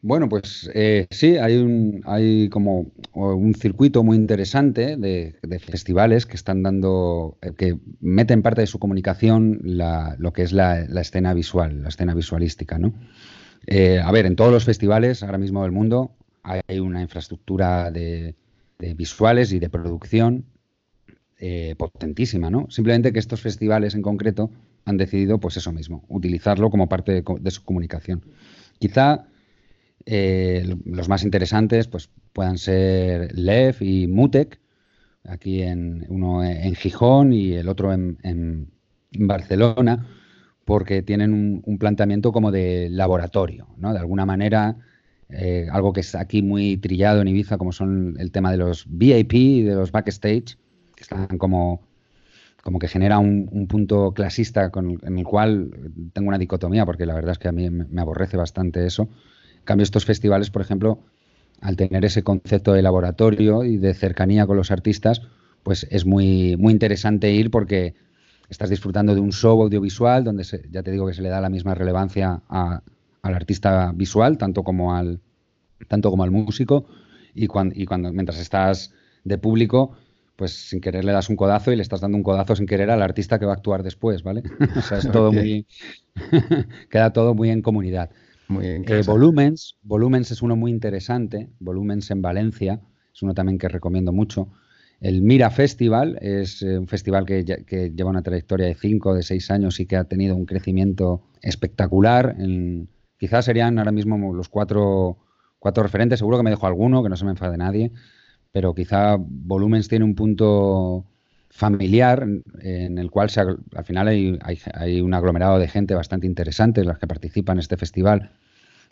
[0.00, 6.36] Bueno, pues eh, sí, hay un, hay como un circuito muy interesante de, festivales que
[6.36, 11.82] están dando, eh, que meten parte de su comunicación lo que es la, escena visual,
[11.82, 12.94] la escena visualística, ¿no?
[13.70, 18.34] Eh, a ver, en todos los festivales ahora mismo del mundo hay una infraestructura de,
[18.96, 20.46] visuales y de producción
[21.76, 22.66] potentísima, ¿no?
[22.68, 24.50] Simplemente que estos festivales en concreto
[24.86, 28.24] han decidido, pues eso mismo, utilizarlo como parte de su comunicación.
[28.78, 29.28] Quizá
[30.10, 34.58] eh, los más interesantes pues, puedan ser Lev y Mutek,
[35.24, 38.70] aquí en uno en Gijón y el otro en,
[39.10, 40.06] Barcelona,
[40.68, 43.94] porque tienen un, planteamiento como de laboratorio, ¿no?
[43.94, 44.76] De alguna manera,
[45.30, 48.84] eh, algo que es aquí muy trillado en Ibiza, como son el tema de los
[48.86, 50.58] VIP y de los backstage,
[50.94, 51.80] que están como,
[52.62, 55.70] como que genera un, punto clasista con en el cual
[56.12, 59.08] tengo una dicotomía, porque la verdad es que a mí me aborrece bastante eso
[59.64, 60.98] cambio, estos festivales, por ejemplo,
[61.62, 65.22] al tener ese concepto de laboratorio y de cercanía con los artistas,
[65.62, 67.94] pues es muy, muy interesante ir porque
[68.48, 71.50] estás disfrutando de un show audiovisual donde ya te digo que se le da la
[71.50, 72.82] misma relevancia al
[73.22, 75.20] artista visual, tanto como al,
[75.86, 76.86] tanto como al músico,
[77.34, 78.92] y cuando, y cuando mientras estás
[79.24, 79.96] de público,
[80.36, 82.90] pues sin querer le das un codazo y le estás dando un codazo sin querer
[82.90, 84.42] al artista que va a actuar después, ¿vale?
[84.76, 85.66] o sea, es todo muy...
[86.90, 88.10] queda todo muy en comunidad.
[88.46, 92.80] Muy eh, Volumens, Volumens es uno muy interesante, Volumens en Valencia,
[93.12, 94.48] es uno también que recomiendo mucho.
[95.00, 97.44] El Mira Festival es eh, un festival que,
[97.94, 101.22] lleva una trayectoria de 5 o de 6 años y que ha tenido un crecimiento
[101.40, 102.36] espectacular.
[103.16, 105.18] quizás serían ahora mismo los cuatro,
[105.62, 107.92] referentes, seguro que me dejo alguno, que no se me enfade nadie,
[108.52, 111.06] pero quizá Volumens tiene un punto
[111.50, 112.26] familiar
[112.60, 113.30] en el cual
[113.74, 118.32] al final hay, un aglomerado de gente bastante interesante, las que participan en este festival,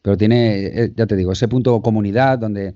[0.03, 2.75] pero tiene, eh, ya te digo, ese punto comunidad donde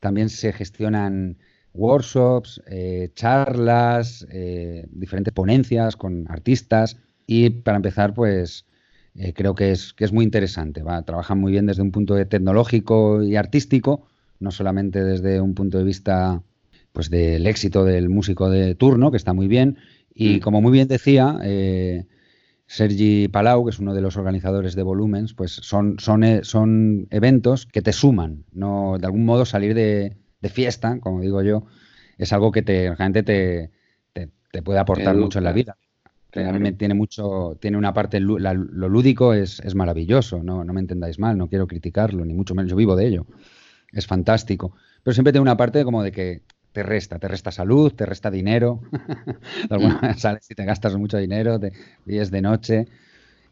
[0.00, 1.38] también se gestionan
[1.74, 8.64] workshops, eh, charlas, eh, diferentes ponencias con artistas y para empezar, pues
[9.34, 10.84] creo que es, que es muy interesante.
[10.84, 11.02] ¿va?
[11.02, 14.06] Trabajan muy bien desde un punto de tecnológico y artístico,
[14.38, 16.40] no solamente desde un punto de vista
[16.92, 19.78] pues del éxito del músico de turno, que está muy bien.
[20.14, 20.40] Y mm.
[20.40, 22.06] como muy bien decía, eh,
[22.66, 27.06] Sergi Palau, que es uno de los organizadores de Volumens, pues son, son, eh, son
[27.10, 31.64] eventos que te suman, no de algún modo salir de, fiesta, como digo yo,
[32.16, 33.70] es algo que te, realmente te,
[34.50, 35.76] te, puede aportar mucho en la vida.
[36.34, 41.18] Me tiene mucho, tiene una parte, lo lúdico es, es maravilloso, no, no me entendáis
[41.18, 43.26] mal, no quiero criticarlo, ni mucho menos, yo vivo de ello,
[43.92, 47.92] es fantástico, pero siempre tiene una parte como de que te resta, te resta salud,
[47.92, 48.80] te resta dinero.
[50.16, 51.72] sales y te gastas mucho dinero, te
[52.04, 52.86] vives de noche.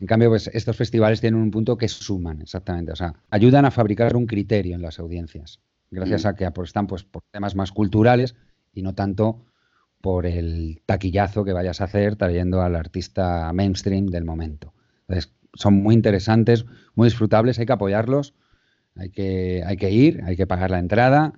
[0.01, 2.92] En cambio, pues estos festivales tienen un punto que suman, exactamente.
[2.92, 5.59] O sea, ayudan a fabricar un criterio en las audiencias,
[5.90, 6.29] gracias mm.
[6.29, 8.35] a que apuestan pues, por temas más culturales
[8.72, 9.44] y no tanto
[10.01, 14.72] por el taquillazo que vayas a hacer trayendo al artista mainstream del momento.
[15.09, 18.35] Entonces, son muy interesantes, muy disfrutables, hay que apoyarlos,
[18.94, 21.33] hay que, hay que ir, hay que pagar la entrada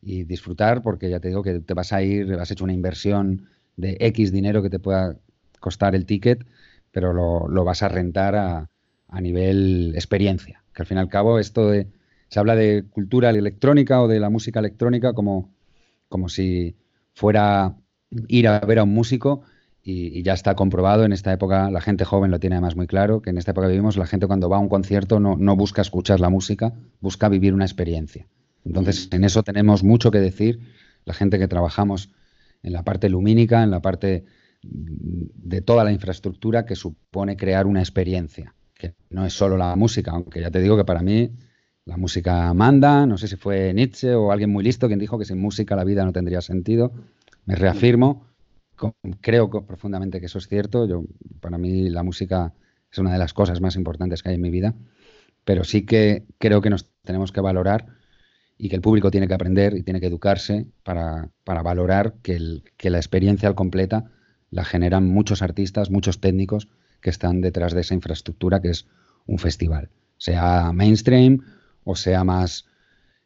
[0.00, 3.48] y disfrutar porque ya te digo que te vas a ir, has hecho una inversión
[3.76, 5.16] de X dinero que te pueda
[5.60, 6.46] costar el ticket,
[6.90, 8.70] pero lo, vas a rentar a,
[9.08, 10.62] a, nivel experiencia.
[10.74, 11.88] Que al fin y al cabo esto de,
[12.32, 15.52] se habla de cultura electrónica o de la música electrónica como,
[16.08, 16.74] como si
[17.12, 17.76] fuera
[18.26, 19.42] ir a ver a un músico
[19.84, 21.04] y, ya está comprobado.
[21.04, 23.66] En esta época, la gente joven lo tiene además muy claro, que en esta época
[23.66, 27.28] vivimos, la gente cuando va a un concierto no, no busca escuchar la música, busca
[27.28, 28.26] vivir una experiencia.
[28.64, 30.60] Entonces, en eso tenemos mucho que decir,
[31.04, 32.12] la gente que trabajamos
[32.62, 34.24] en la parte lumínica, en la parte
[34.62, 40.12] de toda la infraestructura que supone crear una experiencia, que no es solo la música,
[40.12, 41.30] aunque ya te digo que para mí
[41.84, 45.24] la música manda, no sé si fue Nietzsche o alguien muy listo quien dijo que
[45.24, 46.92] sin música la vida no tendría sentido,
[47.44, 48.26] me reafirmo,
[49.20, 50.86] creo profundamente que eso es cierto.
[50.86, 51.04] Yo,
[51.40, 52.52] para mí la música
[52.90, 54.74] es una de las cosas más importantes que hay en mi vida,
[55.44, 57.86] pero sí que creo que nos tenemos que valorar
[58.58, 62.98] y que el público tiene que aprender y tiene que educarse para, valorar que, la
[62.98, 64.10] experiencia al completa
[64.50, 66.68] la generan muchos artistas, muchos técnicos
[67.00, 68.86] que están detrás de esa infraestructura que es
[69.26, 71.40] un festival, sea mainstream
[71.84, 72.66] o sea más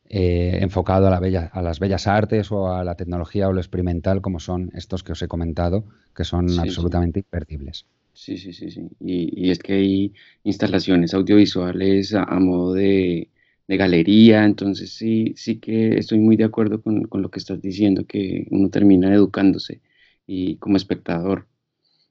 [0.09, 4.21] eh, enfocado a, la a, las bellas artes o a la tecnología o lo experimental,
[4.21, 7.87] como son estos que os he comentado, que son absolutamente imperdibles.
[8.12, 8.88] Sí, sí, sí, sí.
[9.01, 10.14] Y, es que hay
[10.45, 13.29] instalaciones audiovisuales a, modo de,
[13.69, 18.07] galería, entonces sí, sí que estoy muy de acuerdo con, con, lo que estás diciendo,
[18.07, 19.81] que uno termina educándose
[20.27, 21.47] y como espectador.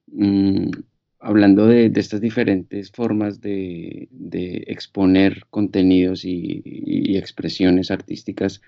[0.08, 0.70] Mm,
[1.26, 4.08] hablando de, estas diferentes formas de,
[4.68, 8.62] exponer contenidos y, expresiones artísticas,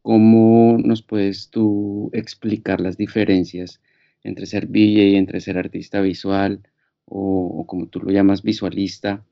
[0.00, 3.80] ¿cómo nos puedes tú explicar las diferencias
[4.24, 6.60] entre ser VJ y entre ser artista visual
[7.04, 9.22] o, como tú lo llamas visualista?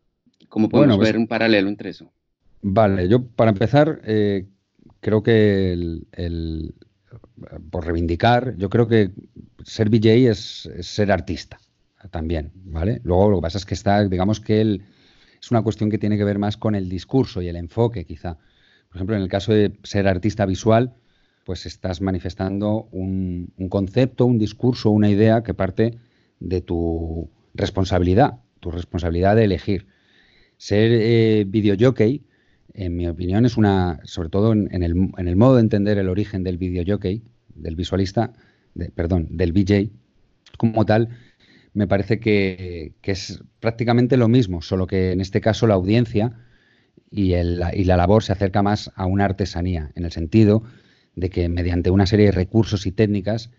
[0.50, 2.12] ¿Cómo podemos pues ver un paralelo entre eso?
[2.60, 4.44] Vale, yo para empezar eh,
[5.00, 6.74] creo que el,
[7.70, 9.12] por reivindicar, yo creo que
[9.64, 11.58] ser VJ es ser artista
[12.08, 13.00] también, ¿vale?
[13.04, 14.80] Luego lo que pasa es que está, digamos que
[15.40, 18.38] es una cuestión que tiene que ver más con el discurso y el enfoque, quizá.
[18.88, 20.94] Por ejemplo, en el caso de ser artista visual,
[21.44, 25.98] pues estás manifestando un, concepto, un discurso, una idea que parte
[26.38, 29.86] de tu responsabilidad, tu responsabilidad de elegir.
[30.56, 32.22] Ser eh, videojockey,
[32.74, 36.08] en mi opinión, es una, sobre todo en, el, en, el, modo de entender el
[36.08, 37.22] origen del videojockey,
[37.54, 38.32] del visualista,
[38.94, 39.90] perdón, del VJ,
[40.56, 41.08] como tal,
[41.72, 46.32] me parece que, es prácticamente lo mismo, solo que en este caso la audiencia
[47.10, 50.62] y, la labor se acerca más a una artesanía, en el sentido
[51.16, 53.50] de que mediante una serie de recursos y técnicas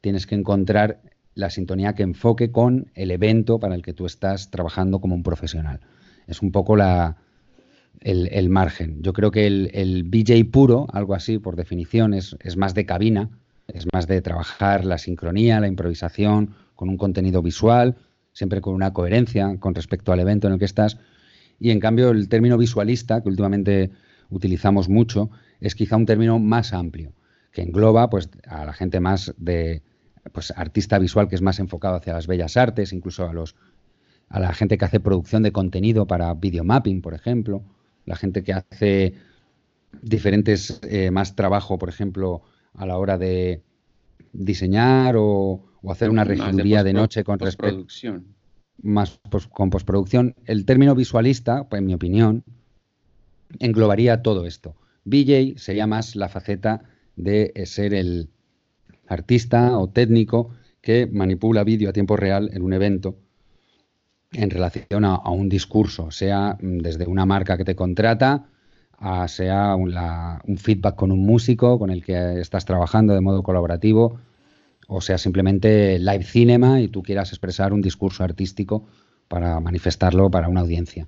[0.00, 1.00] tienes que encontrar
[1.34, 5.22] la sintonía que enfoque con el evento para el que tú estás trabajando como un
[5.22, 5.80] profesional.
[6.26, 7.16] Es un poco la,
[8.00, 9.02] el, margen.
[9.02, 12.86] Yo creo que el, el, BJ puro, algo así por definición, es, es más de
[12.86, 13.30] cabina,
[13.68, 17.96] es más de trabajar la sincronía, la improvisación, con un contenido visual,
[18.32, 20.98] siempre con una coherencia con respecto al evento en el que estás.
[21.58, 23.90] Y en cambio el término visualista, que últimamente
[24.28, 27.12] utilizamos mucho, es quizá un término más amplio,
[27.50, 29.82] que engloba pues, a la gente más de
[30.32, 33.56] pues, artista visual que es más enfocado hacia las bellas artes, incluso a, los,
[34.28, 37.62] a la gente que hace producción de contenido para videomapping, por ejemplo,
[38.04, 39.14] la gente que hace
[40.02, 42.42] diferentes eh, más trabajo, por ejemplo,
[42.74, 43.62] a la hora de
[44.32, 47.86] diseñar o, o hacer una regiduría de, noche con respecto
[48.82, 49.20] más
[49.52, 50.34] con postproducción.
[50.44, 52.44] El término visualista, pues, en mi opinión,
[53.60, 54.74] englobaría todo esto.
[55.04, 56.82] VJ sería más la faceta
[57.14, 58.28] de ser el
[59.06, 63.16] artista o técnico que manipula vídeo a tiempo real en un evento
[64.32, 68.48] en relación a, un discurso, sea desde una marca que te contrata,
[68.98, 74.18] a sea un feedback con un músico con el que estás trabajando de modo colaborativo,
[74.88, 78.86] o sea simplemente live cinema y tú quieras expresar un discurso artístico
[79.28, 81.06] para manifestarlo para una audiencia.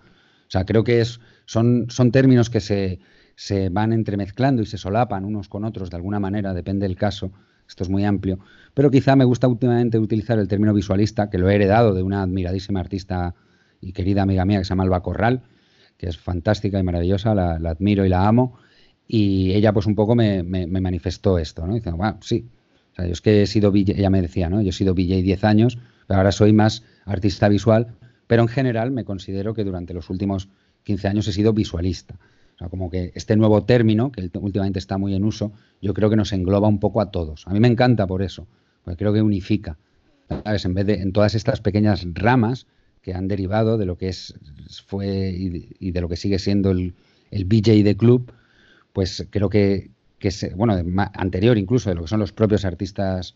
[0.49, 3.01] O sea, creo que es, son, son términos que se,
[3.37, 7.33] se van entremezclando y se solapan unos con otros de alguna manera, depende del caso,
[7.69, 8.38] esto es muy amplio,
[8.75, 12.23] pero quizá me gusta últimamente utilizar el término visualista, que lo he heredado de una
[12.23, 13.35] admiradísima artista
[13.81, 15.43] y querida amiga mía que se llama Alba Corral,
[15.99, 18.59] que es fantástica y maravillosa, la, admiro y la amo,
[19.07, 21.75] y ella pues un poco me, me, manifestó esto, ¿no?
[21.75, 22.49] Diciendo, bueno, sí,
[23.07, 24.61] yo es que he sido VJ, ella me decía, ¿no?
[24.61, 27.95] Yo he sido VJ 10 años, ahora soy más artista visual,
[28.27, 30.49] pero en general me considero que durante los últimos
[30.85, 32.16] 15 años he sido visualista.
[32.55, 36.11] O sea, como que este nuevo término, que últimamente está muy en uso, yo creo
[36.11, 37.47] que nos engloba un poco a todos.
[37.47, 38.49] A mí me encanta por eso,
[38.83, 39.79] porque creo que unifica.
[40.45, 40.64] ¿Sabes?
[40.64, 42.66] En vez de en todas estas pequeñas ramas
[43.01, 44.35] que han derivado de lo que es
[44.87, 46.95] fue y, de lo que sigue siendo el,
[47.31, 48.33] el BJ de club,
[48.93, 50.75] pues creo que, que es, bueno,
[51.14, 53.35] anterior incluso de lo que son los propios artistas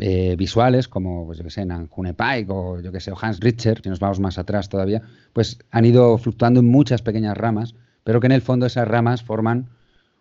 [0.00, 3.80] eh, visuales, como, pues yo que sé, Nanjune Pike o yo que sé, Hans Richter,
[3.82, 5.02] si nos vamos más atrás todavía,
[5.32, 9.22] pues han ido fluctuando en muchas pequeñas ramas, pero que en el fondo esas ramas
[9.22, 9.68] forman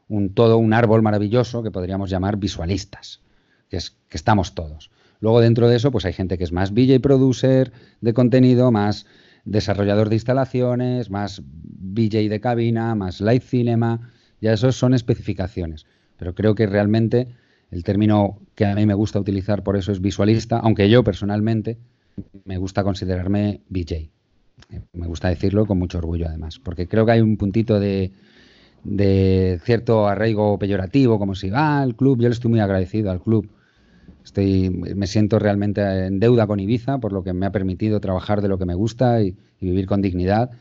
[0.07, 3.21] un todo un árbol maravilloso que podríamos llamar visualistas,
[3.69, 4.91] que, es, que estamos todos.
[5.19, 7.71] Luego dentro de eso, pues hay gente que es más VJ producer
[8.01, 9.05] de contenido, más
[9.45, 14.11] desarrollador de instalaciones, más VJ de cabina, más light cinema,
[14.43, 15.85] ya eso son especificaciones.
[16.17, 17.29] Pero creo que realmente
[17.71, 21.77] el término que a mí me gusta utilizar por eso es visualista, aunque yo personalmente
[22.43, 24.09] me gusta considerarme VJ.
[24.91, 28.11] Me gusta decirlo con mucho orgullo además, porque creo que hay un puntito de,
[28.83, 33.21] de cierto arraigo peyorativo, como si, va al club, yo le estoy muy agradecido al
[33.21, 33.49] club.
[34.25, 38.41] Estoy, me siento realmente en deuda con Ibiza por lo que me ha permitido trabajar
[38.41, 40.51] de lo que me gusta y, vivir con dignidad.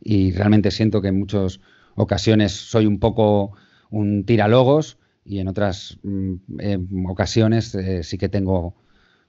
[0.00, 1.60] Y realmente siento que en muchas
[1.96, 3.52] ocasiones soy un poco
[3.90, 8.74] un tiralogos y en otras mm, ocasiones eh, sí que tengo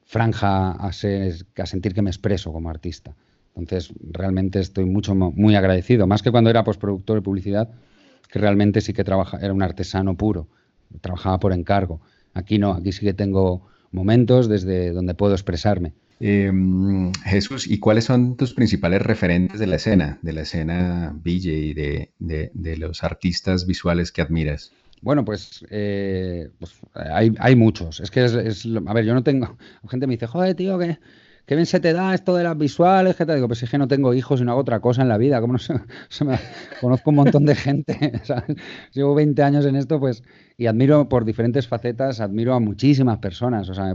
[0.03, 3.15] franja a, a sentir que me expreso como artista.
[3.55, 7.69] Entonces, realmente estoy mucho muy agradecido, más que cuando era postproductor de publicidad,
[8.29, 10.47] que realmente sí que trabaja, era un artesano puro,
[11.01, 12.01] trabajaba por encargo.
[12.33, 15.93] Aquí no, aquí sí que tengo momentos desde donde puedo expresarme.
[16.19, 21.73] Em, Jesús, ¿y cuáles son tus principales referentes de la escena, de la escena VJ,
[21.75, 22.11] de,
[22.53, 24.71] de, los artistas visuales que admiras?
[25.01, 27.99] Bueno, pues, eh, pues hay, muchos.
[27.99, 29.57] Es que es, a ver, yo no tengo,
[29.89, 30.97] gente me dice, joder, tío, qué
[31.53, 33.89] bien se te da esto de las visuales, que te digo, pues es que no
[33.89, 35.59] tengo hijos y no hago otra cosa en la vida, como no
[36.81, 38.21] conozco un montón de gente,
[38.93, 40.23] llevo 20 años en esto, pues,
[40.57, 43.93] y admiro por diferentes facetas, admiro a muchísimas personas, o sea,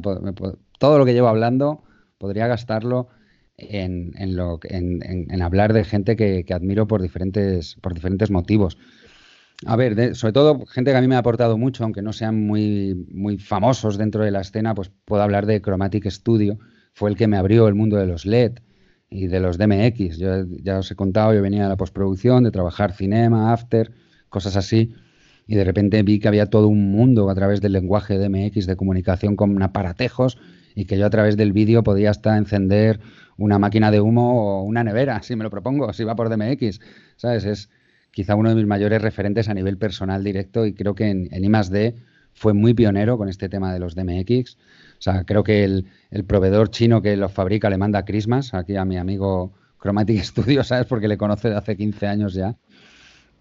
[0.78, 1.82] todo lo que llevo hablando
[2.20, 3.08] podría gastarlo
[3.56, 8.30] en, en, lo, en, en hablar de gente que, que, admiro por diferentes, por diferentes
[8.30, 8.76] motivos.
[9.66, 12.46] A ver, sobre todo gente que a mí me ha aportado mucho, aunque no sean
[12.46, 16.58] muy, muy famosos dentro de la escena, pues puedo hablar de Chromatic Studio,
[16.92, 18.58] fue el que me abrió el mundo de los LED
[19.08, 20.18] y de los DMX.
[20.18, 23.92] Yo ya os he contado, yo venía de la postproducción, de trabajar cinema, after,
[24.28, 24.94] cosas así,
[25.46, 28.76] y de repente vi que había todo un mundo a través del lenguaje DMX de
[28.76, 30.38] comunicación con aparatejos
[30.74, 33.00] y que yo a través del vídeo podía hasta encender
[33.36, 36.80] una máquina de humo o una nevera, si me lo propongo, si va por DMX,
[37.16, 37.44] ¿sabes?
[37.44, 37.70] Es
[38.10, 41.44] quizá uno de mis mayores referentes a nivel personal directo y creo que en, en
[41.44, 41.94] I+.D.
[42.34, 44.56] fue muy pionero con este tema de los DMX.
[44.56, 48.76] O sea, creo que el, el proveedor chino que los fabrica le manda Christmas aquí
[48.76, 50.86] a mi amigo Chromatic Studio, ¿sabes?
[50.86, 52.56] Porque le conoce de hace 15 años ya.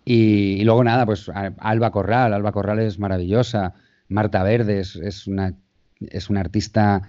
[0.06, 3.76] Y, luego nada, pues Alba Corral, Alba Corral es maravillosa,
[4.08, 5.54] Marta Verde es, una,
[6.00, 7.04] es una artista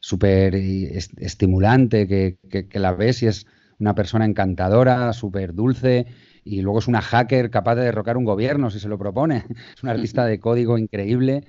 [0.00, 3.46] súper estimulante, que, que, la ves y es
[3.78, 6.06] una persona encantadora, súper dulce,
[6.44, 9.44] y luego es una hacker capaz de derrocar un gobierno si se lo propone.
[9.76, 11.44] Es una artista de código increíble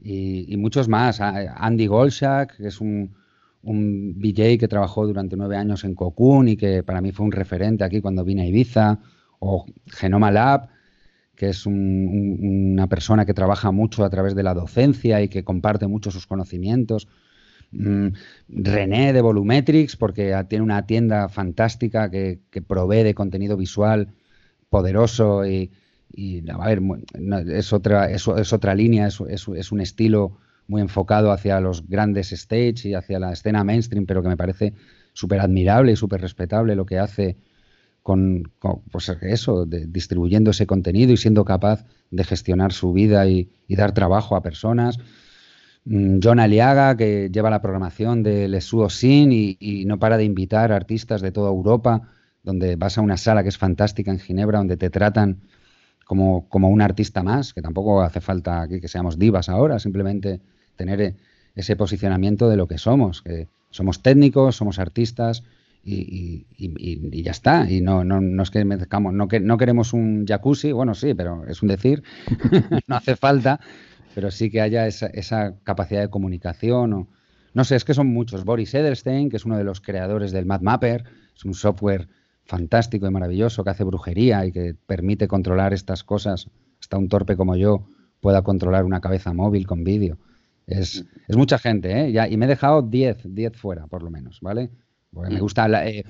[0.00, 1.20] y, muchos más.
[1.20, 3.14] Andy Golshak, que es un,
[3.62, 7.32] un VJ que trabajó durante nueve años en Cocoon y que para mí fue un
[7.32, 9.00] referente aquí cuando vine a Ibiza,
[9.40, 10.68] o Genoma Lab,
[11.34, 15.86] que es una persona que trabaja mucho a través de la docencia y que comparte
[15.86, 17.06] mucho sus conocimientos.
[17.70, 18.08] Mm,
[18.48, 24.14] René de Volumetrics, porque tiene una tienda fantástica que, provee de contenido visual
[24.70, 25.70] poderoso y,
[26.14, 32.88] es otra, es, otra línea, es, es, un estilo muy enfocado hacia los grandes stage
[32.88, 34.74] y hacia la escena mainstream, pero que me parece
[35.12, 37.36] súper admirable y súper respetable lo que hace
[38.08, 38.50] con,
[38.90, 44.34] pues eso, distribuyendo ese contenido y siendo capaz de gestionar su vida y, dar trabajo
[44.34, 44.98] a personas.
[45.88, 50.24] Mm, John Aliaga, que lleva la programación de Lesuo Sin y, y no para de
[50.24, 52.02] invitar artistas de toda Europa,
[52.42, 55.40] donde vas a una sala que es fantástica en Ginebra, donde te tratan
[56.04, 60.40] como, como un artista más, que tampoco hace falta que, que seamos divas ahora, simplemente
[60.76, 61.16] tener
[61.54, 65.42] ese posicionamiento de lo que somos, que somos técnicos, somos artistas
[65.84, 67.70] y, ya está.
[67.70, 71.44] Y no, no, no es que no, que no queremos un jacuzzi, bueno, sí, pero
[71.46, 72.02] es un decir,
[72.86, 73.60] no hace falta,
[74.18, 76.92] pero sí que haya esa, esa capacidad de comunicación.
[76.92, 77.08] O,
[77.54, 78.44] no sé, es que son muchos.
[78.44, 81.04] Boris Edelstein, que es uno de los creadores del MadMapper,
[81.36, 82.08] es un software
[82.42, 86.50] fantástico y maravilloso que hace brujería y que permite controlar estas cosas,
[86.80, 87.86] hasta un torpe como yo
[88.18, 90.18] pueda controlar una cabeza móvil con vídeo.
[90.66, 92.10] Es, es, mucha gente, ¿eh?
[92.10, 94.68] Ya, y me he dejado 10, 10 fuera, por lo menos, ¿vale?
[95.12, 95.42] Porque me mm.
[95.42, 96.04] gusta, la, eh,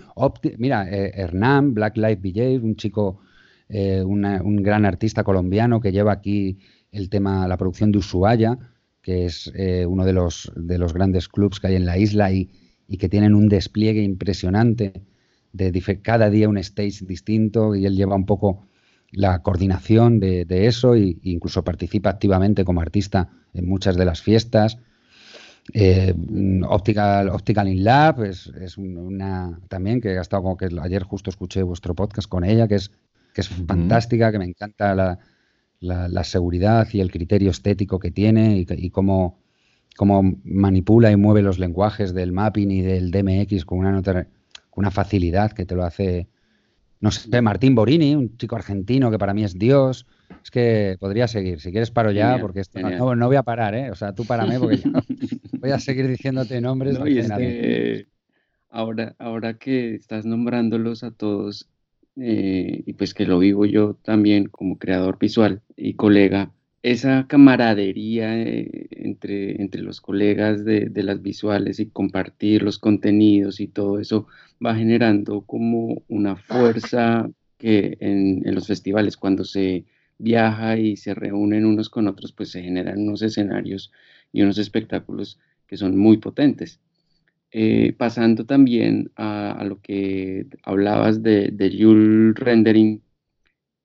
[0.56, 3.20] mira, eh, Hernán, Black Light BJ, un chico,
[3.68, 6.58] eh, un gran artista colombiano que lleva aquí
[6.92, 8.58] el tema, la producción de Ushuaia,
[9.02, 12.32] que es eh, uno de los, de los grandes clubs que hay en la isla
[12.32, 12.50] y,
[12.88, 15.02] y que tienen un despliegue impresionante
[15.52, 18.66] de cada día un stage distinto y él lleva un poco
[19.10, 24.78] la coordinación de, eso e incluso participa activamente como artista en muchas de las fiestas.
[25.74, 26.14] Eh,
[26.66, 31.62] Optical, Optical in Lab es, una también que he estado como que ayer justo escuché
[31.62, 32.90] vuestro podcast con ella, que es,
[33.34, 35.18] que es fantástica, que me encanta la,
[35.80, 39.38] la, seguridad y el criterio estético que tiene y, cómo,
[39.96, 45.66] cómo manipula y mueve los lenguajes del mapping y del DMX con una, facilidad que
[45.66, 46.28] te lo hace,
[47.00, 50.06] no sé, Martín Borini, un chico argentino que para mí es Dios.
[50.42, 51.60] Es que podría seguir.
[51.60, 53.90] Si quieres paro ya, porque esto, no, no, voy a parar, ¿eh?
[53.90, 54.90] O sea, tú párame porque yo
[55.60, 56.98] voy a seguir diciéndote nombres.
[56.98, 57.18] No, y
[58.70, 61.68] ahora, ahora que estás nombrándolos a todos,
[62.20, 66.52] eh, y pues que lo vivo yo también como creador visual y colega,
[66.82, 73.68] esa camaradería eh, entre, entre los colegas de, las visuales y compartir los contenidos y
[73.68, 74.26] todo eso
[74.64, 79.84] va generando como una fuerza que en, los festivales cuando se
[80.18, 83.92] viaja y se reúnen unos con otros pues se generan unos escenarios
[84.32, 86.80] y unos espectáculos que son muy potentes.
[87.50, 93.00] Eh, pasando también a, lo que hablabas de, de Rendering,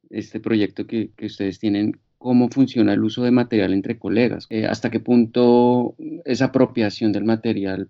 [0.10, 4.92] este proyecto que, ustedes tienen, cómo funciona el uso de material entre colegas, eh, hasta
[4.92, 5.96] qué punto
[6.26, 7.90] esa apropiación del material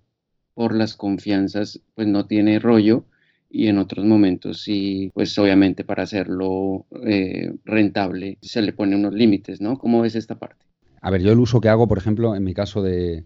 [0.53, 3.05] por las confianzas pues no tiene rollo
[3.49, 9.13] y en otros momentos sí, pues obviamente para hacerlo eh, rentable se le pone unos
[9.13, 9.77] límites, ¿no?
[9.77, 10.65] ¿Cómo ves esta parte?
[11.01, 13.25] A ver, yo el uso que hago, por ejemplo, en mi caso de,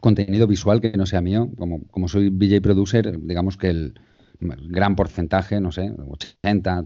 [0.00, 1.50] contenido visual que no sea mío.
[1.56, 3.94] Como, como soy VJ producer, digamos que el
[4.42, 6.84] gran porcentaje, no sé, 80,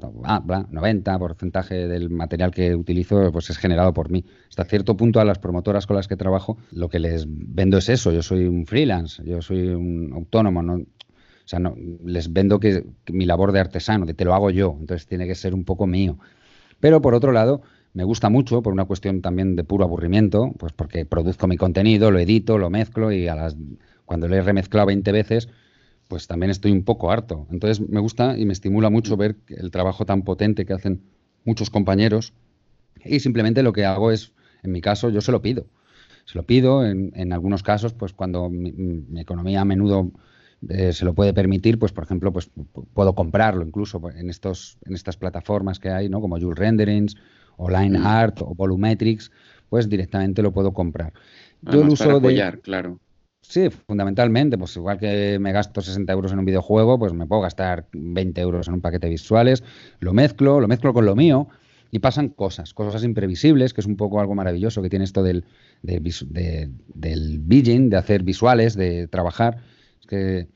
[0.71, 4.25] 90 porcentaje del material que utilizo pues es generado por mí.
[4.49, 7.89] Hasta cierto punto a las promotoras con las que trabajo lo que les vendo es
[7.89, 11.75] eso, yo soy un freelance, yo soy un autónomo, no, o sea, no,
[12.05, 15.27] les vendo que, que mi labor de artesano, que te lo hago yo, entonces tiene
[15.27, 16.19] que ser un poco mío.
[16.81, 17.63] Pero por otro lado,
[17.97, 22.11] me gusta mucho por una cuestión también de puro aburrimiento, pues porque produzco mi contenido,
[22.11, 23.57] lo edito, lo mezclo y a las
[24.05, 25.49] cuando lo he remezclado 20 veces,
[26.07, 27.47] pues también estoy un poco harto.
[27.51, 31.05] Entonces me gusta y me estimula mucho ver el trabajo tan potente que hacen
[31.47, 32.35] muchos compañeros
[33.03, 35.65] y simplemente lo que hago es, en mi caso, yo se lo pido.
[36.27, 38.75] Se lo pido, en, algunos casos, pues cuando mi,
[39.19, 40.11] economía a menudo
[40.69, 42.51] eh, se lo puede permitir, pues por ejemplo, pues
[42.93, 46.21] puedo comprarlo incluso en estos en estas plataformas que hay, ¿no?
[46.21, 47.17] Como Joule Renderings
[47.57, 47.99] o Line.
[48.03, 49.31] Art o Volumetrics,
[49.69, 51.13] pues directamente lo puedo comprar.
[51.63, 52.99] Yo lo uso para apoyar, claro.
[53.49, 57.43] Sí, fundamentalmente, pues igual que me gasto 60 euros en un videojuego, pues me puedo
[57.43, 59.63] gastar 20 euros en un paquete visuales,
[60.01, 61.47] lo mezclo, lo mezclo con lo mío
[61.93, 65.45] y pasan cosas, cosas imprevisibles, que es un poco algo maravilloso que tiene esto del,
[65.83, 69.59] del Beijing, de hacer visuales, de trabajar,
[70.01, 70.49] es que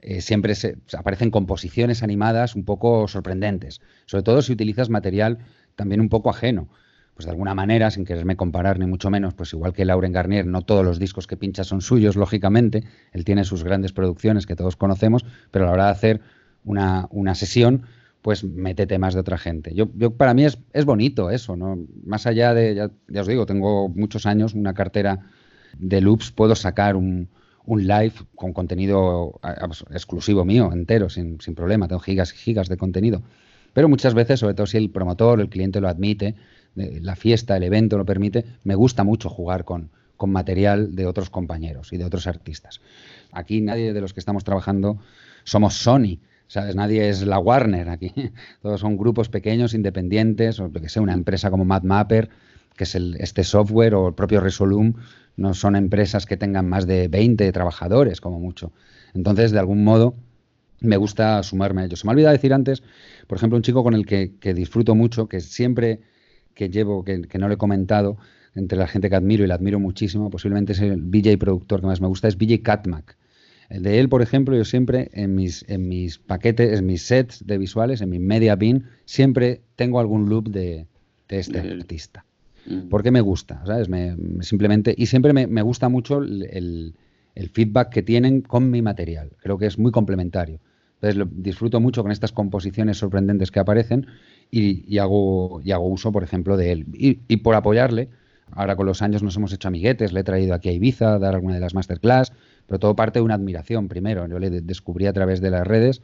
[0.00, 5.38] eh, siempre se, aparecen composiciones animadas un poco sorprendentes, sobre todo si utilizas material
[5.78, 6.68] también un poco ajeno.
[7.14, 10.46] Pues de alguna manera, sin quererme comparar ni mucho menos, pues igual que Lauren Garnier,
[10.46, 14.54] no todos los discos que pincha son suyos, lógicamente, él tiene sus grandes producciones que
[14.54, 16.20] todos conocemos, pero a la hora de hacer
[16.64, 17.86] una, sesión,
[18.22, 19.74] pues mete temas de otra gente.
[19.74, 21.78] Yo, yo para mí es, es, bonito eso, ¿no?
[22.04, 22.74] Más allá de,
[23.08, 25.30] ya, os digo, tengo muchos años, una cartera
[25.76, 27.28] de loops, puedo sacar un,
[27.64, 29.40] un live con contenido
[29.90, 33.22] exclusivo mío, entero, sin, sin problema, tengo gigas y gigas de contenido.
[33.78, 36.34] Pero muchas veces, sobre todo si el promotor, el cliente lo admite,
[36.74, 41.30] la fiesta, el evento lo permite, me gusta mucho jugar con, con material de otros
[41.30, 42.80] compañeros y de otros artistas.
[43.30, 44.98] Aquí nadie de los que estamos trabajando
[45.44, 46.18] somos Sony,
[46.48, 46.74] ¿sabes?
[46.74, 48.12] Nadie es la Warner aquí.
[48.62, 52.30] Todos son grupos pequeños, independientes, o que sea una empresa como MadMapper,
[52.76, 54.94] que es este software, o el propio Resolum,
[55.36, 58.72] no son empresas que tengan más de 20 trabajadores, como mucho.
[59.14, 60.16] Entonces, de algún modo,
[60.80, 62.00] me gusta sumarme a ellos.
[62.00, 62.82] Se me ha olvidado decir antes,
[63.26, 66.00] por ejemplo, un chico con el que, disfruto mucho, que siempre
[66.54, 68.18] que llevo, que, no le he comentado,
[68.54, 71.86] entre la gente que admiro y la admiro muchísimo, posiblemente es el VJ productor que
[71.86, 73.16] más me gusta, es VJ Catmac.
[73.70, 77.58] De él, por ejemplo, yo siempre en mis, en mis paquetes, en mis sets de
[77.58, 80.86] visuales, en mi media bin, siempre tengo algún loop de,
[81.28, 82.24] este artista.
[82.66, 82.88] Mm.
[82.88, 83.90] Porque me gusta, ¿sabes?
[83.90, 86.94] Me, simplemente, y siempre me, me gusta mucho el,
[87.34, 89.32] el, feedback que tienen con mi material.
[89.42, 90.60] Creo que es muy complementario.
[91.00, 94.06] Entonces disfruto mucho con estas composiciones sorprendentes que aparecen
[94.50, 96.86] y, hago, y hago uso, por ejemplo, de él.
[96.92, 98.08] Y, por apoyarle,
[98.50, 101.34] ahora con los años nos hemos hecho amiguetes, le he traído aquí a Ibiza dar
[101.34, 102.32] alguna de las masterclass,
[102.66, 104.26] pero todo parte de una admiración primero.
[104.26, 106.02] Yo le descubrí a través de las redes,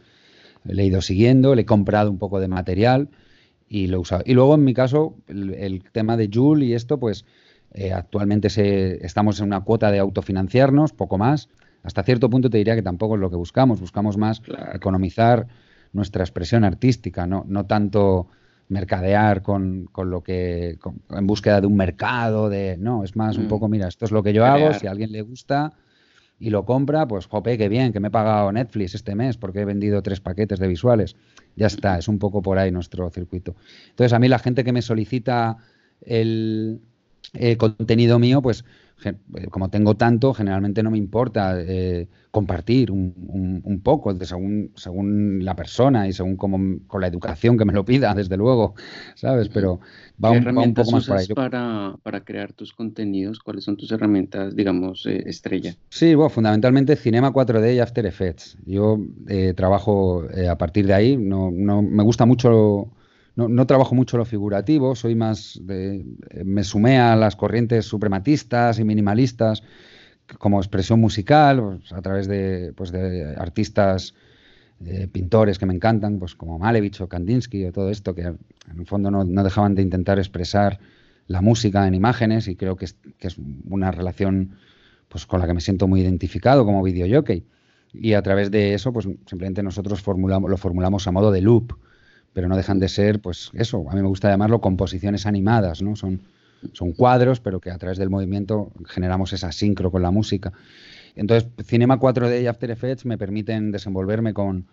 [0.65, 3.09] le he ido siguiendo, le he comprado un poco de material
[3.69, 4.23] y lo he usado.
[4.25, 7.25] Y luego, en mi caso, el, tema de Joule y esto, pues
[7.73, 11.49] eh, actualmente se, estamos en una cuota de autofinanciarnos, poco más
[11.85, 15.47] hasta cierto punto te diría que tampoco es lo que buscamos, buscamos más economizar
[15.93, 18.27] nuestra expresión artística, no, no tanto
[18.69, 20.79] mercadear con, con lo que
[21.11, 23.49] en búsqueda de un mercado, de no, es más un mm.
[23.49, 25.75] poco, mira, esto es lo que yo hago, si a alguien le gusta
[26.39, 29.61] y lo compra, pues jope, qué bien, que me he pagado Netflix este mes porque
[29.61, 31.17] he vendido tres paquetes de visuales.
[31.55, 33.55] Ya está, es un poco por ahí nuestro circuito.
[33.91, 35.59] Entonces, a mí la gente que me solicita
[36.01, 36.81] el,
[37.35, 38.65] eh, contenido mío, pues
[39.05, 39.15] eh,
[39.51, 46.07] como tengo tanto, generalmente no me importa eh, compartir un, poco, según, según la persona
[46.07, 48.75] y según como, con la educación que me lo pida, desde luego,
[49.17, 49.49] ¿sabes?
[49.49, 49.81] Pero
[50.25, 51.27] va, un, poco más por ahí.
[51.27, 53.41] Para, para crear tus contenidos?
[53.41, 55.75] ¿Cuáles son tus herramientas, digamos, estrella?
[55.89, 58.57] Sí, bueno, fundamentalmente Cinema 4D y After Effects.
[58.65, 58.99] Yo
[59.57, 62.91] trabajo a partir de ahí, no, no me gusta mucho
[63.37, 66.05] no, trabajo mucho lo figurativo, soy más de,
[66.45, 69.63] me sumé a las corrientes suprematistas y minimalistas
[70.39, 74.15] como expresión musical, pues, a través de, pues, de artistas,
[74.85, 78.39] eh, pintores que me encantan, pues como Malevich o Kandinsky o todo esto, que en
[78.79, 80.79] el fondo no, dejaban de intentar expresar
[81.27, 83.37] la música en imágenes y creo que es, que es
[83.69, 84.57] una relación
[85.09, 87.47] pues, con la que me siento muy identificado como videojockey.
[87.93, 91.73] Y a través de eso, pues simplemente nosotros formulamos, lo formulamos a modo de loop
[92.35, 95.97] pero no dejan de ser, pues eso, a mí me gusta llamarlo composiciones animadas, ¿no?
[95.97, 96.21] Son,
[96.73, 100.53] son cuadros, pero que a través del movimiento generamos esa sincro con la música.
[101.15, 104.67] Entonces, Cinema 4D y After Effects me permiten desenvolverme con,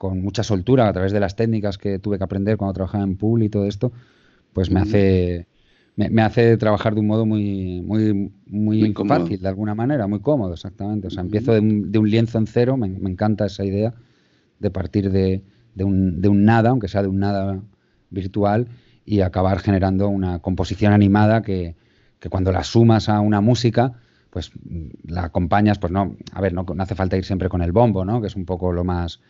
[0.00, 3.42] mucha soltura a través de las técnicas que tuve que aprender cuando trabajaba en Pool
[3.42, 3.92] y todo esto,
[4.52, 5.46] pues me hace
[5.96, 10.54] me, hace trabajar de un modo muy muy muy, fácil de alguna manera, muy cómodo,
[10.54, 11.08] exactamente.
[11.08, 13.94] O sea, empiezo de un, lienzo en cero, me encanta esa idea
[14.58, 15.42] de partir de,
[15.76, 17.60] de un, de un nada, aunque sea de un nada
[18.10, 18.66] virtual,
[19.04, 21.76] y acabar generando una composición animada que,
[22.28, 23.92] cuando la sumas a una música,
[24.30, 24.50] pues
[25.04, 28.20] la acompañas, pues no, a ver, no, hace falta ir siempre con el bombo, ¿no?
[28.20, 29.20] Que es un poco lo más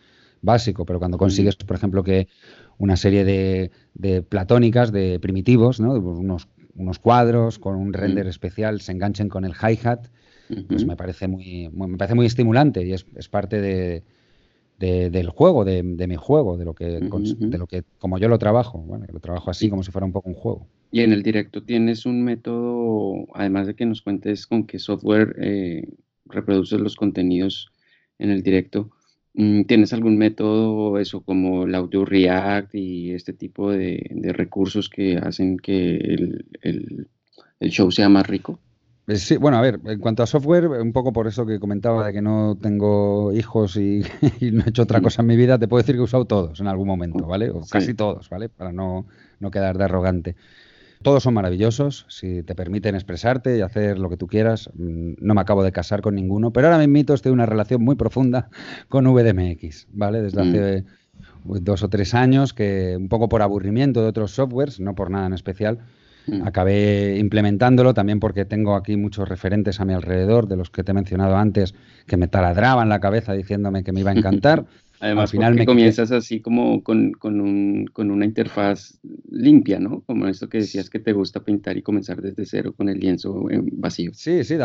[0.41, 2.29] básico, pero cuando consigues, por ejemplo, que
[2.79, 5.93] una serie de, de platónicas, de primitivos, ¿no?
[5.93, 10.07] Unos, unos cuadros con un render especial se enganchen con el hi-hat,
[10.69, 14.05] pues me parece muy, me parece muy estimulante y es, es parte de,
[14.79, 18.79] del juego, de, mi juego, de lo que, de lo que, como yo lo trabajo,
[18.79, 20.67] bueno, lo trabajo así como si fuera un poco un juego.
[20.91, 25.37] Y en el directo tienes un método, además de que nos cuentes con qué software
[25.41, 25.89] eh,
[26.27, 27.71] reproduces los contenidos
[28.19, 28.91] en el directo,
[29.35, 34.05] mm, ¿tienes algún método, eso como el audio React y este tipo de,
[34.35, 35.97] recursos que hacen que
[36.63, 38.61] el show sea más rico?
[39.07, 42.07] Eh, sí, bueno, a ver, en cuanto a software, un poco por eso que comentaba
[42.07, 44.01] de que no tengo hijos y,
[44.53, 46.61] no he hecho otra cosa en mi vida, te puedo decir que he usado todos
[46.61, 47.51] en algún momento, ¿vale?
[47.51, 48.49] O casi todos, ¿vale?
[48.49, 49.07] Para no,
[49.39, 50.37] no quedar de arrogante.
[51.03, 54.71] Todos son maravillosos, si te permiten expresarte y hacer lo que tú quieras.
[54.75, 57.85] Mm, no me acabo de casar con ninguno, pero ahora mismo estoy en una relación
[57.85, 58.49] muy profunda
[58.89, 60.21] con VDMX, ¿vale?
[60.21, 60.49] Desde mm.
[60.49, 60.85] hace
[61.47, 65.11] pues, dos o tres años, que un poco por aburrimiento de otros softwares, no por
[65.13, 66.06] nada en especial, Mm.
[66.45, 70.91] Acabé implementándolo también porque tengo aquí muchos referentes a mi alrededor, de los que te
[70.91, 71.75] he mencionado antes,
[72.07, 74.65] que me taladraban la cabeza diciéndome que me iba a encantar.
[75.01, 78.99] Además, Al final me comienzas así como con, con, un, con, una interfaz
[79.31, 80.01] limpia, ¿no?
[80.03, 83.47] Como esto que decías que te gusta pintar y comenzar desde cero con el lienzo
[83.73, 84.13] vacío.
[84.15, 84.57] Sí, sí,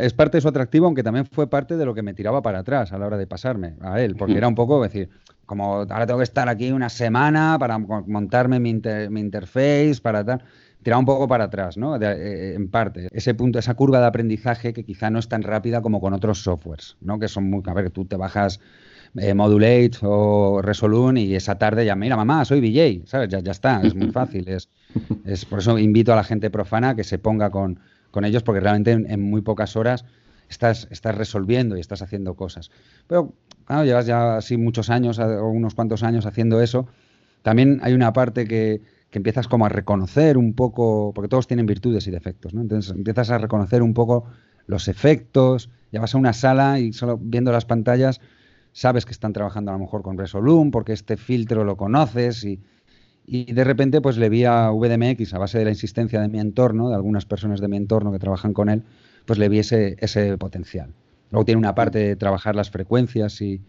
[0.00, 2.60] es parte de su atractivo, aunque también fue parte de lo que me tiraba para
[2.60, 5.08] atrás a la hora de pasarme a él, porque era un poco decir,
[5.46, 8.74] como ahora tengo que estar aquí una semana para montarme mi,
[9.10, 10.42] mi interface, para tal
[10.82, 11.96] tiraba un poco para atrás, ¿no?
[11.96, 13.08] Eh, en parte.
[13.12, 16.42] Ese punto, esa curva de aprendizaje que quizá no es tan rápida como con otros
[16.42, 17.18] softwares, ¿no?
[17.18, 17.62] Que son muy.
[17.66, 18.60] A ver, tú te bajas
[19.16, 23.28] eh, Modulate o Resolune y esa tarde ya, mira, mamá, soy VJ, ¿sabes?
[23.28, 24.48] Ya, ya está, es muy fácil.
[24.48, 24.68] Es,
[25.24, 27.80] es, por eso invito a la gente profana que se ponga con,
[28.10, 30.04] con ellos, porque realmente en, muy pocas horas
[30.48, 32.70] estás, estás resolviendo y estás haciendo cosas.
[33.06, 33.34] Pero,
[33.64, 36.86] claro, llevas ya así muchos años o unos cuantos años haciendo eso.
[37.42, 41.66] También hay una parte que, que empiezas como a reconocer un poco, porque todos tienen
[41.66, 42.60] virtudes y defectos, ¿no?
[42.60, 44.26] Entonces empiezas a reconocer un poco
[44.66, 48.20] los efectos, ya vas a una sala y solo viendo las pantallas
[48.72, 52.60] sabes que están trabajando a lo mejor con Resolum porque este filtro lo conoces y,
[53.26, 56.40] y de repente pues le vi a VDMX a base de la insistencia de mi
[56.40, 58.82] entorno, de algunas personas de mi entorno que trabajan con él,
[59.26, 60.92] pues le vi ese, ese potencial.
[61.30, 63.60] Luego tiene una parte de trabajar las frecuencias y,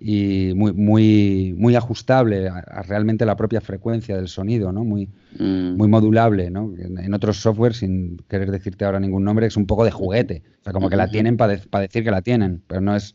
[0.00, 4.84] y muy, muy, muy ajustable a, realmente la propia frecuencia del sonido, ¿no?
[4.84, 5.76] Muy, mm.
[5.76, 6.72] muy modulable, ¿no?
[6.78, 10.42] En, otros software, sin querer decirte ahora ningún nombre, es un poco de juguete.
[10.60, 13.14] O sea, como que la tienen para decir que la tienen, pero no es,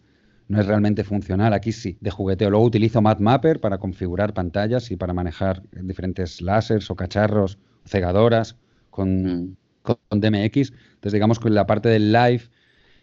[0.50, 1.54] no es realmente funcional.
[1.54, 2.50] Aquí sí, de jugueteo.
[2.50, 8.58] Luego utilizo MapMapper para configurar pantallas y para manejar diferentes láseres o cacharros, cegadoras
[8.90, 9.56] con, mm.
[9.84, 10.74] con DMX.
[10.96, 12.42] Entonces, digamos que la parte del live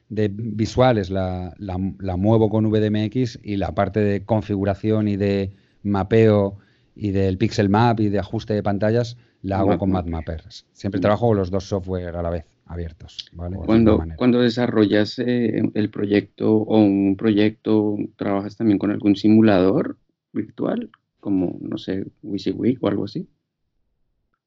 [0.09, 6.59] de visuales la, la, muevo con VDMX y la parte de configuración y de mapeo
[6.97, 10.44] y del pixel map y de ajuste de pantallas la hago con MapMapper.
[10.72, 13.31] Siempre trabajo con los dos software a la vez abiertos.
[13.64, 19.97] Cuando, cuando desarrollas eh, el proyecto o un proyecto, ¿trabajas también con algún simulador
[20.33, 20.91] virtual?
[21.21, 23.29] Como, no sé, WYSIWYG o algo así.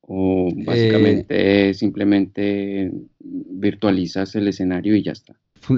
[0.02, 5.36] ¿O básicamente simplemente virtualizas el escenario y ya está?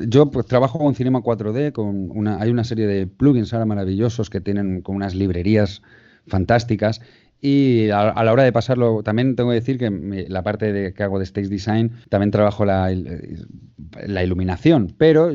[0.07, 4.29] Yo pues, trabajo con Cinema 4D, con una, hay una serie de plugins ahora maravillosos
[4.29, 5.81] que tienen con unas librerías
[6.27, 7.01] fantásticas
[7.43, 9.89] y a, la hora de pasarlo, también tengo que decir que
[10.29, 12.95] la parte de, que hago de stage design, también trabajo la,
[14.05, 15.31] la iluminación, pero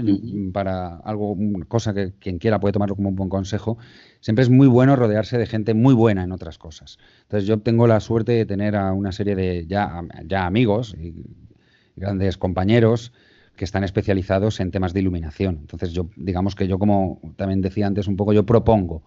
[0.52, 1.36] para algo,
[1.66, 3.76] cosa que quien quiera puede tomarlo como un buen consejo,
[4.20, 6.98] siempre es muy bueno rodearse de gente muy buena en otras cosas.
[7.22, 11.24] Entonces yo tengo la suerte de tener a una serie de ya, ya amigos y
[11.96, 13.12] grandes compañeros
[13.56, 15.58] que están especializados en temas de iluminación.
[15.60, 19.02] Entonces yo, digamos que yo como también decía antes un poco, yo propongo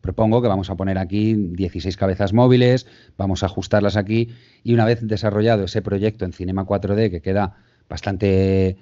[0.00, 2.86] propongo que vamos a poner aquí 16 cabezas móviles,
[3.16, 4.28] vamos a ajustarlas aquí
[4.64, 7.56] y una vez desarrollado ese proyecto en Cinema 4D que queda
[7.88, 8.76] bastante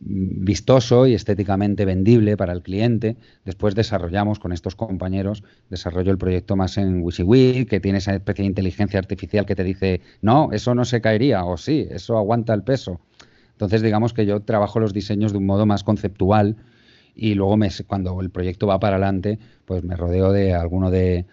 [0.00, 6.18] mm, vistoso y estéticamente vendible para el cliente, después desarrollamos con estos compañeros, desarrollo el
[6.18, 10.50] proyecto más en WYSIWYG, que tiene esa especie de inteligencia artificial que te dice, no,
[10.52, 13.00] eso no se caería, o sí, eso aguanta el peso.
[13.52, 16.56] Entonces digamos que yo trabajo los diseños de un modo más conceptual,
[17.14, 21.26] y luego me, cuando el proyecto va para adelante, pues me rodeo de alguno de,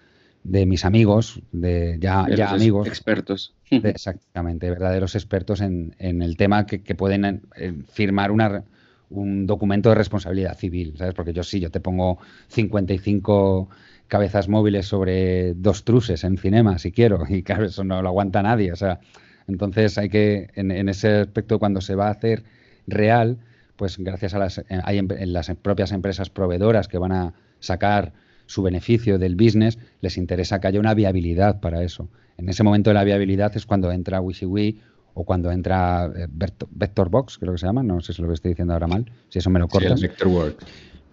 [0.43, 2.87] mis amigos, de ya, ya amigos.
[2.87, 3.53] Expertos.
[3.69, 8.63] exactamente, verdaderos expertos en, el tema que, pueden eh, firmar una,
[9.09, 11.13] un documento de responsabilidad civil, ¿sabes?
[11.13, 12.19] Porque yo sí, yo te pongo
[12.49, 13.69] 55
[14.07, 18.41] cabezas móviles sobre dos truces en cinema, si quiero, y claro, eso no lo aguanta
[18.41, 18.99] nadie, o sea,
[19.47, 22.43] entonces hay que, en, en ese aspecto, cuando se va a hacer
[22.85, 23.39] real,
[23.79, 28.11] pues gracias a las, eh, hay en las propias empresas proveedoras que van a sacar
[28.45, 32.09] su beneficio del business, les interesa que haya una viabilidad para eso.
[32.37, 34.81] En ese momento de la viabilidad es cuando entra WYSIWYG
[35.13, 38.73] o cuando entra eh, Vectorbox, creo que se llama, no sé si lo estoy diciendo
[38.73, 39.97] ahora mal, si eso me lo cortas.
[39.97, 40.65] Sí, Vectorworks.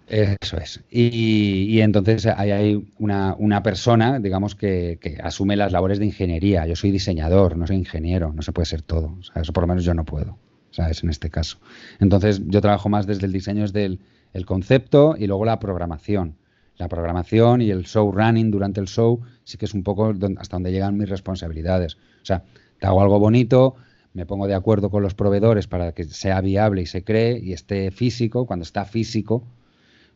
[0.09, 0.83] Eso es.
[0.89, 6.65] Y, entonces hay, hay una, una, persona, digamos, que, que, asume las labores de ingeniería.
[6.65, 9.15] Yo soy diseñador, no soy ingeniero, no se puede ser todo.
[9.19, 10.37] O sea, eso por lo menos yo no puedo.
[10.77, 11.03] ¿Sabes?
[11.03, 11.57] En este caso.
[11.99, 16.37] Entonces, yo trabajo más desde el diseño, desde el, concepto y luego la programación.
[16.77, 20.55] La programación y el show running durante el show sí que es un poco hasta
[20.55, 21.95] donde llegan mis responsabilidades.
[21.95, 22.43] O sea,
[22.79, 23.75] te hago algo bonito,
[24.13, 27.53] me pongo de acuerdo con los proveedores para que sea viable y se cree y
[27.53, 28.45] esté físico.
[28.45, 29.43] Cuando está físico,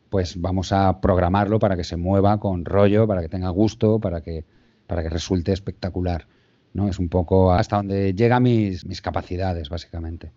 [0.08, 4.20] pues vamos a programarlo para que se mueva con rollo, para que tenga gusto, para
[4.20, 4.44] que,
[4.86, 6.28] para que resulte espectacular.
[6.72, 6.88] ¿no?
[6.88, 10.30] Es un poco hasta donde llegan mis, mis capacidades, básicamente.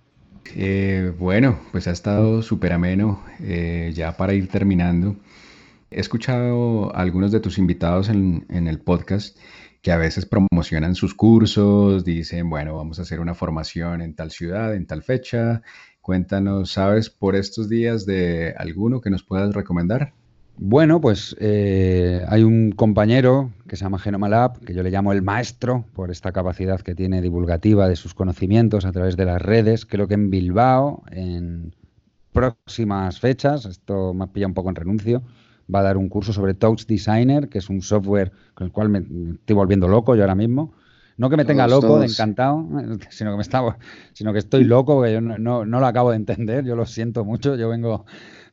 [0.53, 3.23] Eh, bueno, pues ha estado súper ameno.
[3.41, 5.17] Eh, ya para ir terminando,
[5.91, 9.37] he escuchado a algunos de tus invitados en, el podcast
[9.81, 14.31] que a veces promocionan sus cursos, dicen, bueno, vamos a hacer una formación en tal
[14.31, 15.61] ciudad, en tal fecha.
[16.01, 20.13] Cuéntanos, ¿sabes por estos días de alguno que nos puedas recomendar?
[20.57, 25.11] Bueno, pues eh, hay un compañero que se llama Genoma Lab, que yo le llamo
[25.11, 29.41] el maestro por esta capacidad que tiene divulgativa de sus conocimientos a través de las
[29.41, 29.85] redes.
[29.85, 31.75] Creo que en Bilbao, en
[32.31, 35.23] próximas fechas, esto me ha pillado un poco en renuncio,
[35.73, 38.87] va a dar un curso sobre Touch Designer, que es un software con el cual
[38.87, 40.73] me estoy volviendo loco yo ahora mismo.
[41.17, 42.67] No que me tenga loco, de encantado,
[43.09, 43.77] sino que me estaba,
[44.13, 47.23] sino que estoy loco, porque yo no, no lo acabo de entender, yo lo siento
[47.23, 48.05] mucho, yo vengo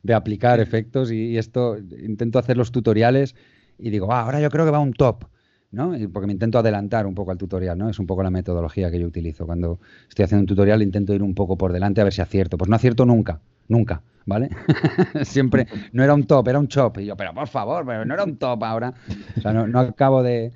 [0.03, 3.35] de aplicar efectos y, esto intento hacer los tutoriales
[3.79, 5.25] y digo, ah, ahora yo creo que va un top.
[5.71, 5.91] ¿no?
[6.13, 7.89] Porque me intento adelantar un poco al tutorial, ¿no?
[7.89, 9.47] Es un poco la metodología que yo utilizo.
[9.47, 12.59] Cuando estoy haciendo un tutorial intento ir un poco por delante a ver si acierto.
[12.59, 14.49] Pues no acierto nunca, nunca, ¿vale?
[15.23, 16.99] Siempre, no era un top, era un chop.
[16.99, 18.93] Y yo, pero por favor, pero no era un top ahora.
[19.35, 20.51] O sea, no, acabo de...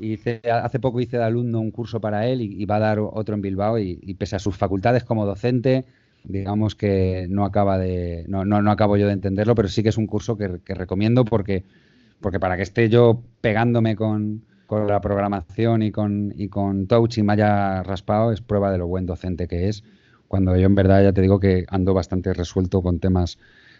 [0.00, 3.34] Hice, hace poco hice de alumno un curso para él y, va a dar otro
[3.34, 5.86] en Bilbao y, y, pese a sus facultades como docente,
[6.28, 9.88] digamos que no acaba de no, no, no, acabo yo de entenderlo, pero sí que
[9.88, 11.64] es un curso que, recomiendo porque,
[12.20, 17.18] porque para que esté yo pegándome con, con, la programación y con, y con Touch
[17.18, 19.82] y me haya raspado es prueba de lo buen docente que es,
[20.28, 23.38] cuando yo en verdad ya te digo que ando bastante resuelto con temas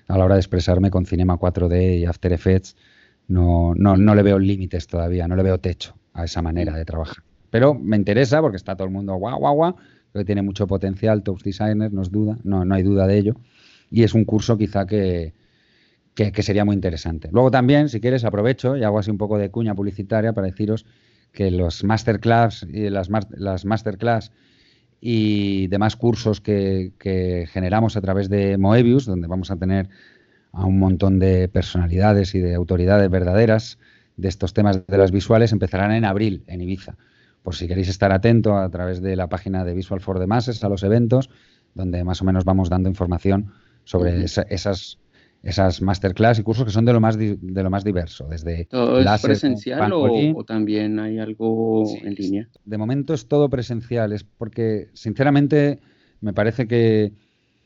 [0.09, 2.76] a la hora de expresarme con Cinema 4D y After Effects,
[3.28, 6.86] no, no, no le veo límites todavía, no le veo techo a esa manera de
[6.86, 7.22] trabajar.
[7.51, 9.76] Pero me interesa porque está todo el mundo guau, guau, guau,
[10.15, 13.37] que tiene mucho potencial, Top Designer, no, es duda, no, no hay duda de ello.
[13.91, 15.35] Y es un curso quizá que,
[16.15, 17.29] que, sería muy interesante.
[17.33, 20.85] Luego también, si quieres, aprovecho y hago así un poco de cuña publicitaria para deciros
[21.33, 24.33] que los masterclass y las, las masterclass
[25.01, 29.89] y demás cursos que, que, generamos a través de Moebius, donde vamos a tener
[30.53, 33.79] a un montón de personalidades y de autoridades verdaderas
[34.17, 36.97] de estos temas de las visuales, empezarán en abril en Ibiza
[37.49, 40.62] por si queréis estar atento a través de la página de Visual for the Masses
[40.64, 41.30] a los eventos,
[41.72, 43.53] donde más o menos vamos dando información
[43.84, 44.99] sobre esas,
[45.42, 49.01] esas masterclass y cursos que son de lo más de lo más diverso, desde ¿Todo
[49.01, 52.49] es presencial o, también hay algo en línea?
[52.66, 55.80] De momento es todo presencial, es porque sinceramente
[56.20, 57.14] me parece que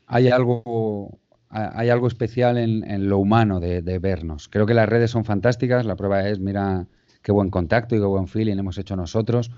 [0.07, 1.19] hay algo
[1.49, 4.47] hay algo especial en, lo humano de, vernos.
[4.47, 6.87] Creo que las redes son fantásticas, la prueba es, mira
[7.21, 9.51] qué buen contacto y qué buen feeling hemos hecho nosotros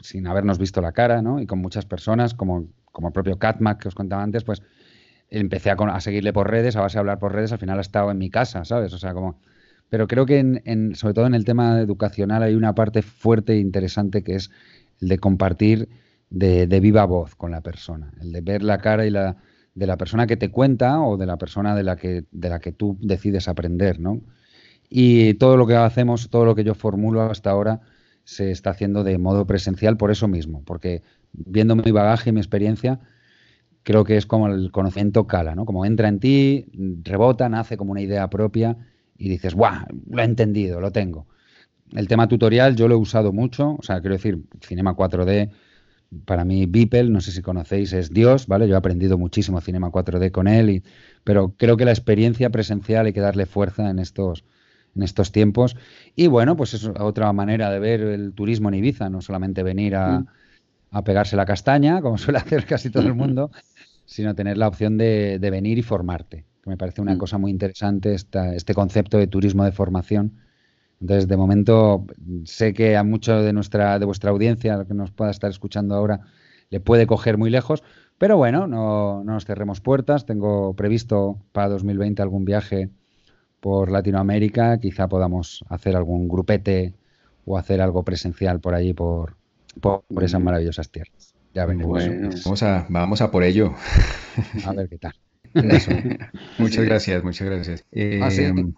[0.00, 1.40] sin habernos visto la cara, ¿no?
[1.40, 4.62] Y con muchas personas, como, como el propio Catmac que os contaba antes, pues
[5.30, 8.10] empecé a, seguirle por redes, a base de hablar por redes, al final ha estado
[8.10, 8.92] en mi casa, ¿sabes?
[8.92, 9.40] O sea, como...
[9.88, 14.22] Pero creo que, sobre todo en el tema educacional, hay una parte fuerte e interesante
[14.22, 14.50] que es
[15.00, 15.88] el de compartir
[16.30, 19.36] de, viva voz con la persona, el de ver la cara y la,
[19.74, 22.58] de la persona que te cuenta o de la persona de la que, de la
[22.58, 24.22] que tú decides aprender, ¿no?
[24.88, 27.80] Y todo lo que hacemos, todo lo que yo formulo hasta ahora,
[28.24, 31.02] se está haciendo de modo presencial por eso mismo, porque
[31.32, 33.00] viendo mi bagaje y mi experiencia,
[33.82, 35.64] creo que es como el conocimiento cala, ¿no?
[35.64, 36.66] Como entra en ti,
[37.02, 38.76] rebota, nace como una idea propia
[39.16, 39.86] y dices, ¡guau!
[40.08, 41.26] Lo he entendido, lo tengo.
[41.92, 45.50] El tema tutorial yo lo he usado mucho, o sea, quiero decir, Cinema 4D,
[46.24, 48.68] para mí Beeple, no sé si conocéis, es Dios, ¿vale?
[48.68, 50.82] Yo he aprendido muchísimo Cinema 4D con él, y,
[51.24, 54.44] pero creo que la experiencia presencial hay que darle fuerza en estos,
[54.94, 55.76] en estos tiempos.
[56.16, 59.96] Y bueno, pues es otra manera de ver el turismo en Ibiza, no solamente venir
[59.96, 60.26] a, mm.
[60.90, 63.50] a pegarse la castaña, como suele hacer casi todo el mundo,
[64.04, 66.44] sino tener la opción de, venir y formarte.
[66.62, 67.18] Que me parece una mm.
[67.18, 70.38] cosa muy interesante este concepto de turismo de formación.
[71.00, 72.06] Entonces, de momento,
[72.44, 76.20] sé que a mucho de nuestra, de vuestra audiencia, que nos pueda estar escuchando ahora,
[76.70, 77.82] le puede coger muy lejos.
[78.18, 80.26] Pero bueno, no, no nos cerremos puertas.
[80.26, 82.90] Tengo previsto para 2020 algún viaje
[83.62, 84.78] por Latinoamérica.
[84.80, 86.94] Quizá podamos hacer algún grupete
[87.46, 89.36] o hacer algo presencial por allí, por,
[89.80, 91.32] por esas maravillosas tierras.
[91.54, 93.74] Ya Vamos a, vamos a por ello.
[94.66, 95.12] A ver qué tal.
[96.58, 97.84] muchas gracias, muchas gracias.
[98.20, 98.74] Ah, em,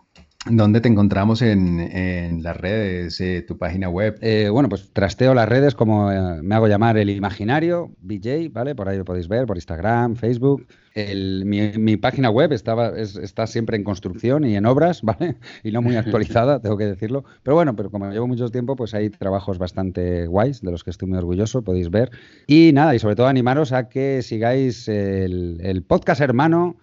[0.51, 4.19] ¿Dónde te encontramos en, las redes, eh, tu página web?
[4.21, 8.75] Eh, bueno, pues trasteo las redes como eh, me hago llamar el imaginario, BJ, ¿vale?
[8.75, 10.67] Por ahí lo podéis ver, por Instagram, Facebook.
[10.95, 15.37] mi, página web estaba, está siempre en construcción y en obras, ¿vale?
[15.63, 17.25] Y no muy actualizada, tengo que decirlo.
[17.43, 20.91] Pero bueno, pero como llevo mucho tiempo, pues hay trabajos bastante guays, de los que
[20.91, 22.11] estoy muy orgulloso, podéis ver.
[22.47, 26.77] Y nada, y sobre todo animaros a que sigáis el podcast hermano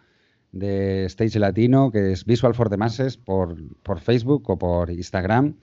[0.51, 5.55] de Stage Latino, que es Visual for the Masses, por, por Facebook o por Instagram.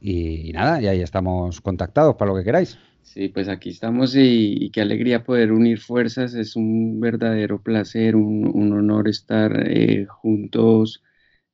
[0.00, 2.78] Y, nada, y ahí estamos contactados para lo que queráis.
[3.02, 6.34] Sí, pues aquí estamos y, qué alegría poder unir fuerzas.
[6.34, 11.02] Es un verdadero placer, un, honor estar eh, juntos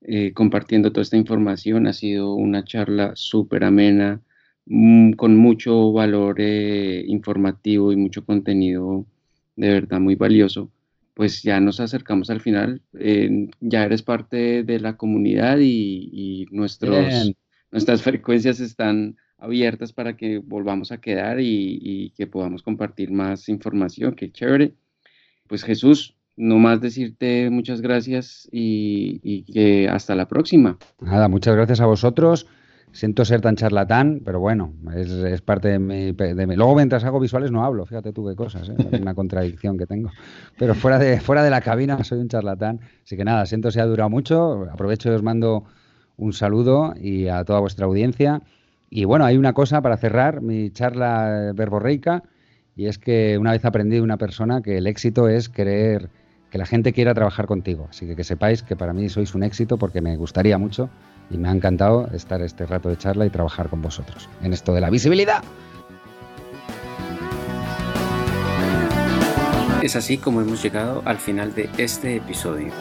[0.02, 1.86] eh, compartiendo toda esta información.
[1.86, 4.20] Ha sido una charla súper amena,
[4.66, 9.06] mm, con mucho valor eh, informativo y mucho contenido
[9.56, 10.70] de verdad muy valioso
[11.16, 12.82] pues ya nos acercamos al final.
[13.60, 17.32] ya eres parte de la comunidad y, nuestros,
[17.72, 24.14] nuestras frecuencias están abiertas para que volvamos a quedar y, que podamos compartir más información.
[24.14, 24.74] Qué chévere.
[25.48, 30.76] Pues Jesús, no más decirte muchas gracias y, y que hasta la próxima.
[31.00, 32.46] Nada, muchas gracias a vosotros.
[32.92, 37.50] Siento ser tan charlatán, pero bueno, es, parte de mi, de Luego mientras hago visuales
[37.50, 38.74] no hablo, fíjate tú qué cosas, ¿eh?
[39.00, 40.10] una contradicción que tengo.
[40.58, 42.80] Pero fuera de, fuera de la cabina soy un charlatán.
[43.04, 44.66] Así que nada, siento si ha durado mucho.
[44.72, 45.64] Aprovecho y os mando
[46.16, 48.42] un saludo y a toda vuestra audiencia.
[48.88, 52.22] Y bueno, hay una cosa para cerrar mi charla verborreica
[52.76, 56.08] y es que una vez aprendí de una persona que el éxito es querer
[56.50, 57.88] que la gente quiera trabajar contigo.
[57.90, 60.88] Así que que sepáis que para mí sois un éxito porque me gustaría mucho
[61.30, 64.72] y me ha encantado estar este rato de charla y trabajar con vosotros en esto
[64.72, 65.42] de la visibilidad.
[69.82, 72.72] Es así como hemos llegado al final de este episodio.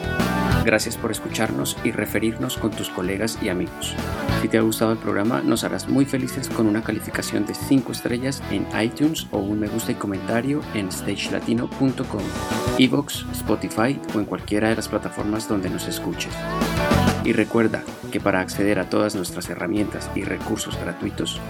[0.66, 3.94] Gracias por escucharnos y referirnos con tus colegas y amigos.
[4.42, 7.92] Si te ha gustado el programa, nos harás muy felices con una calificación de 5
[7.92, 12.24] estrellas en iTunes o un me gusta y comentario en stagelatino.com,
[12.80, 16.34] Evox, Spotify o en cualquiera de las plataformas donde nos escuches.
[17.26, 21.42] Y recuerda que para acceder a todas nuestras herramientas y recursos gratuitos,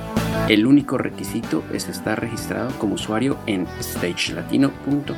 [0.47, 5.15] el único requisito es estar registrado como usuario en stagelatino.com.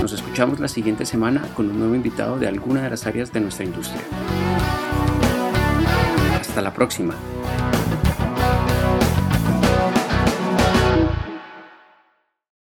[0.00, 3.40] Nos escuchamos la siguiente semana con un nuevo invitado de alguna de las áreas de
[3.40, 4.02] nuestra industria.
[6.40, 7.14] Hasta la próxima.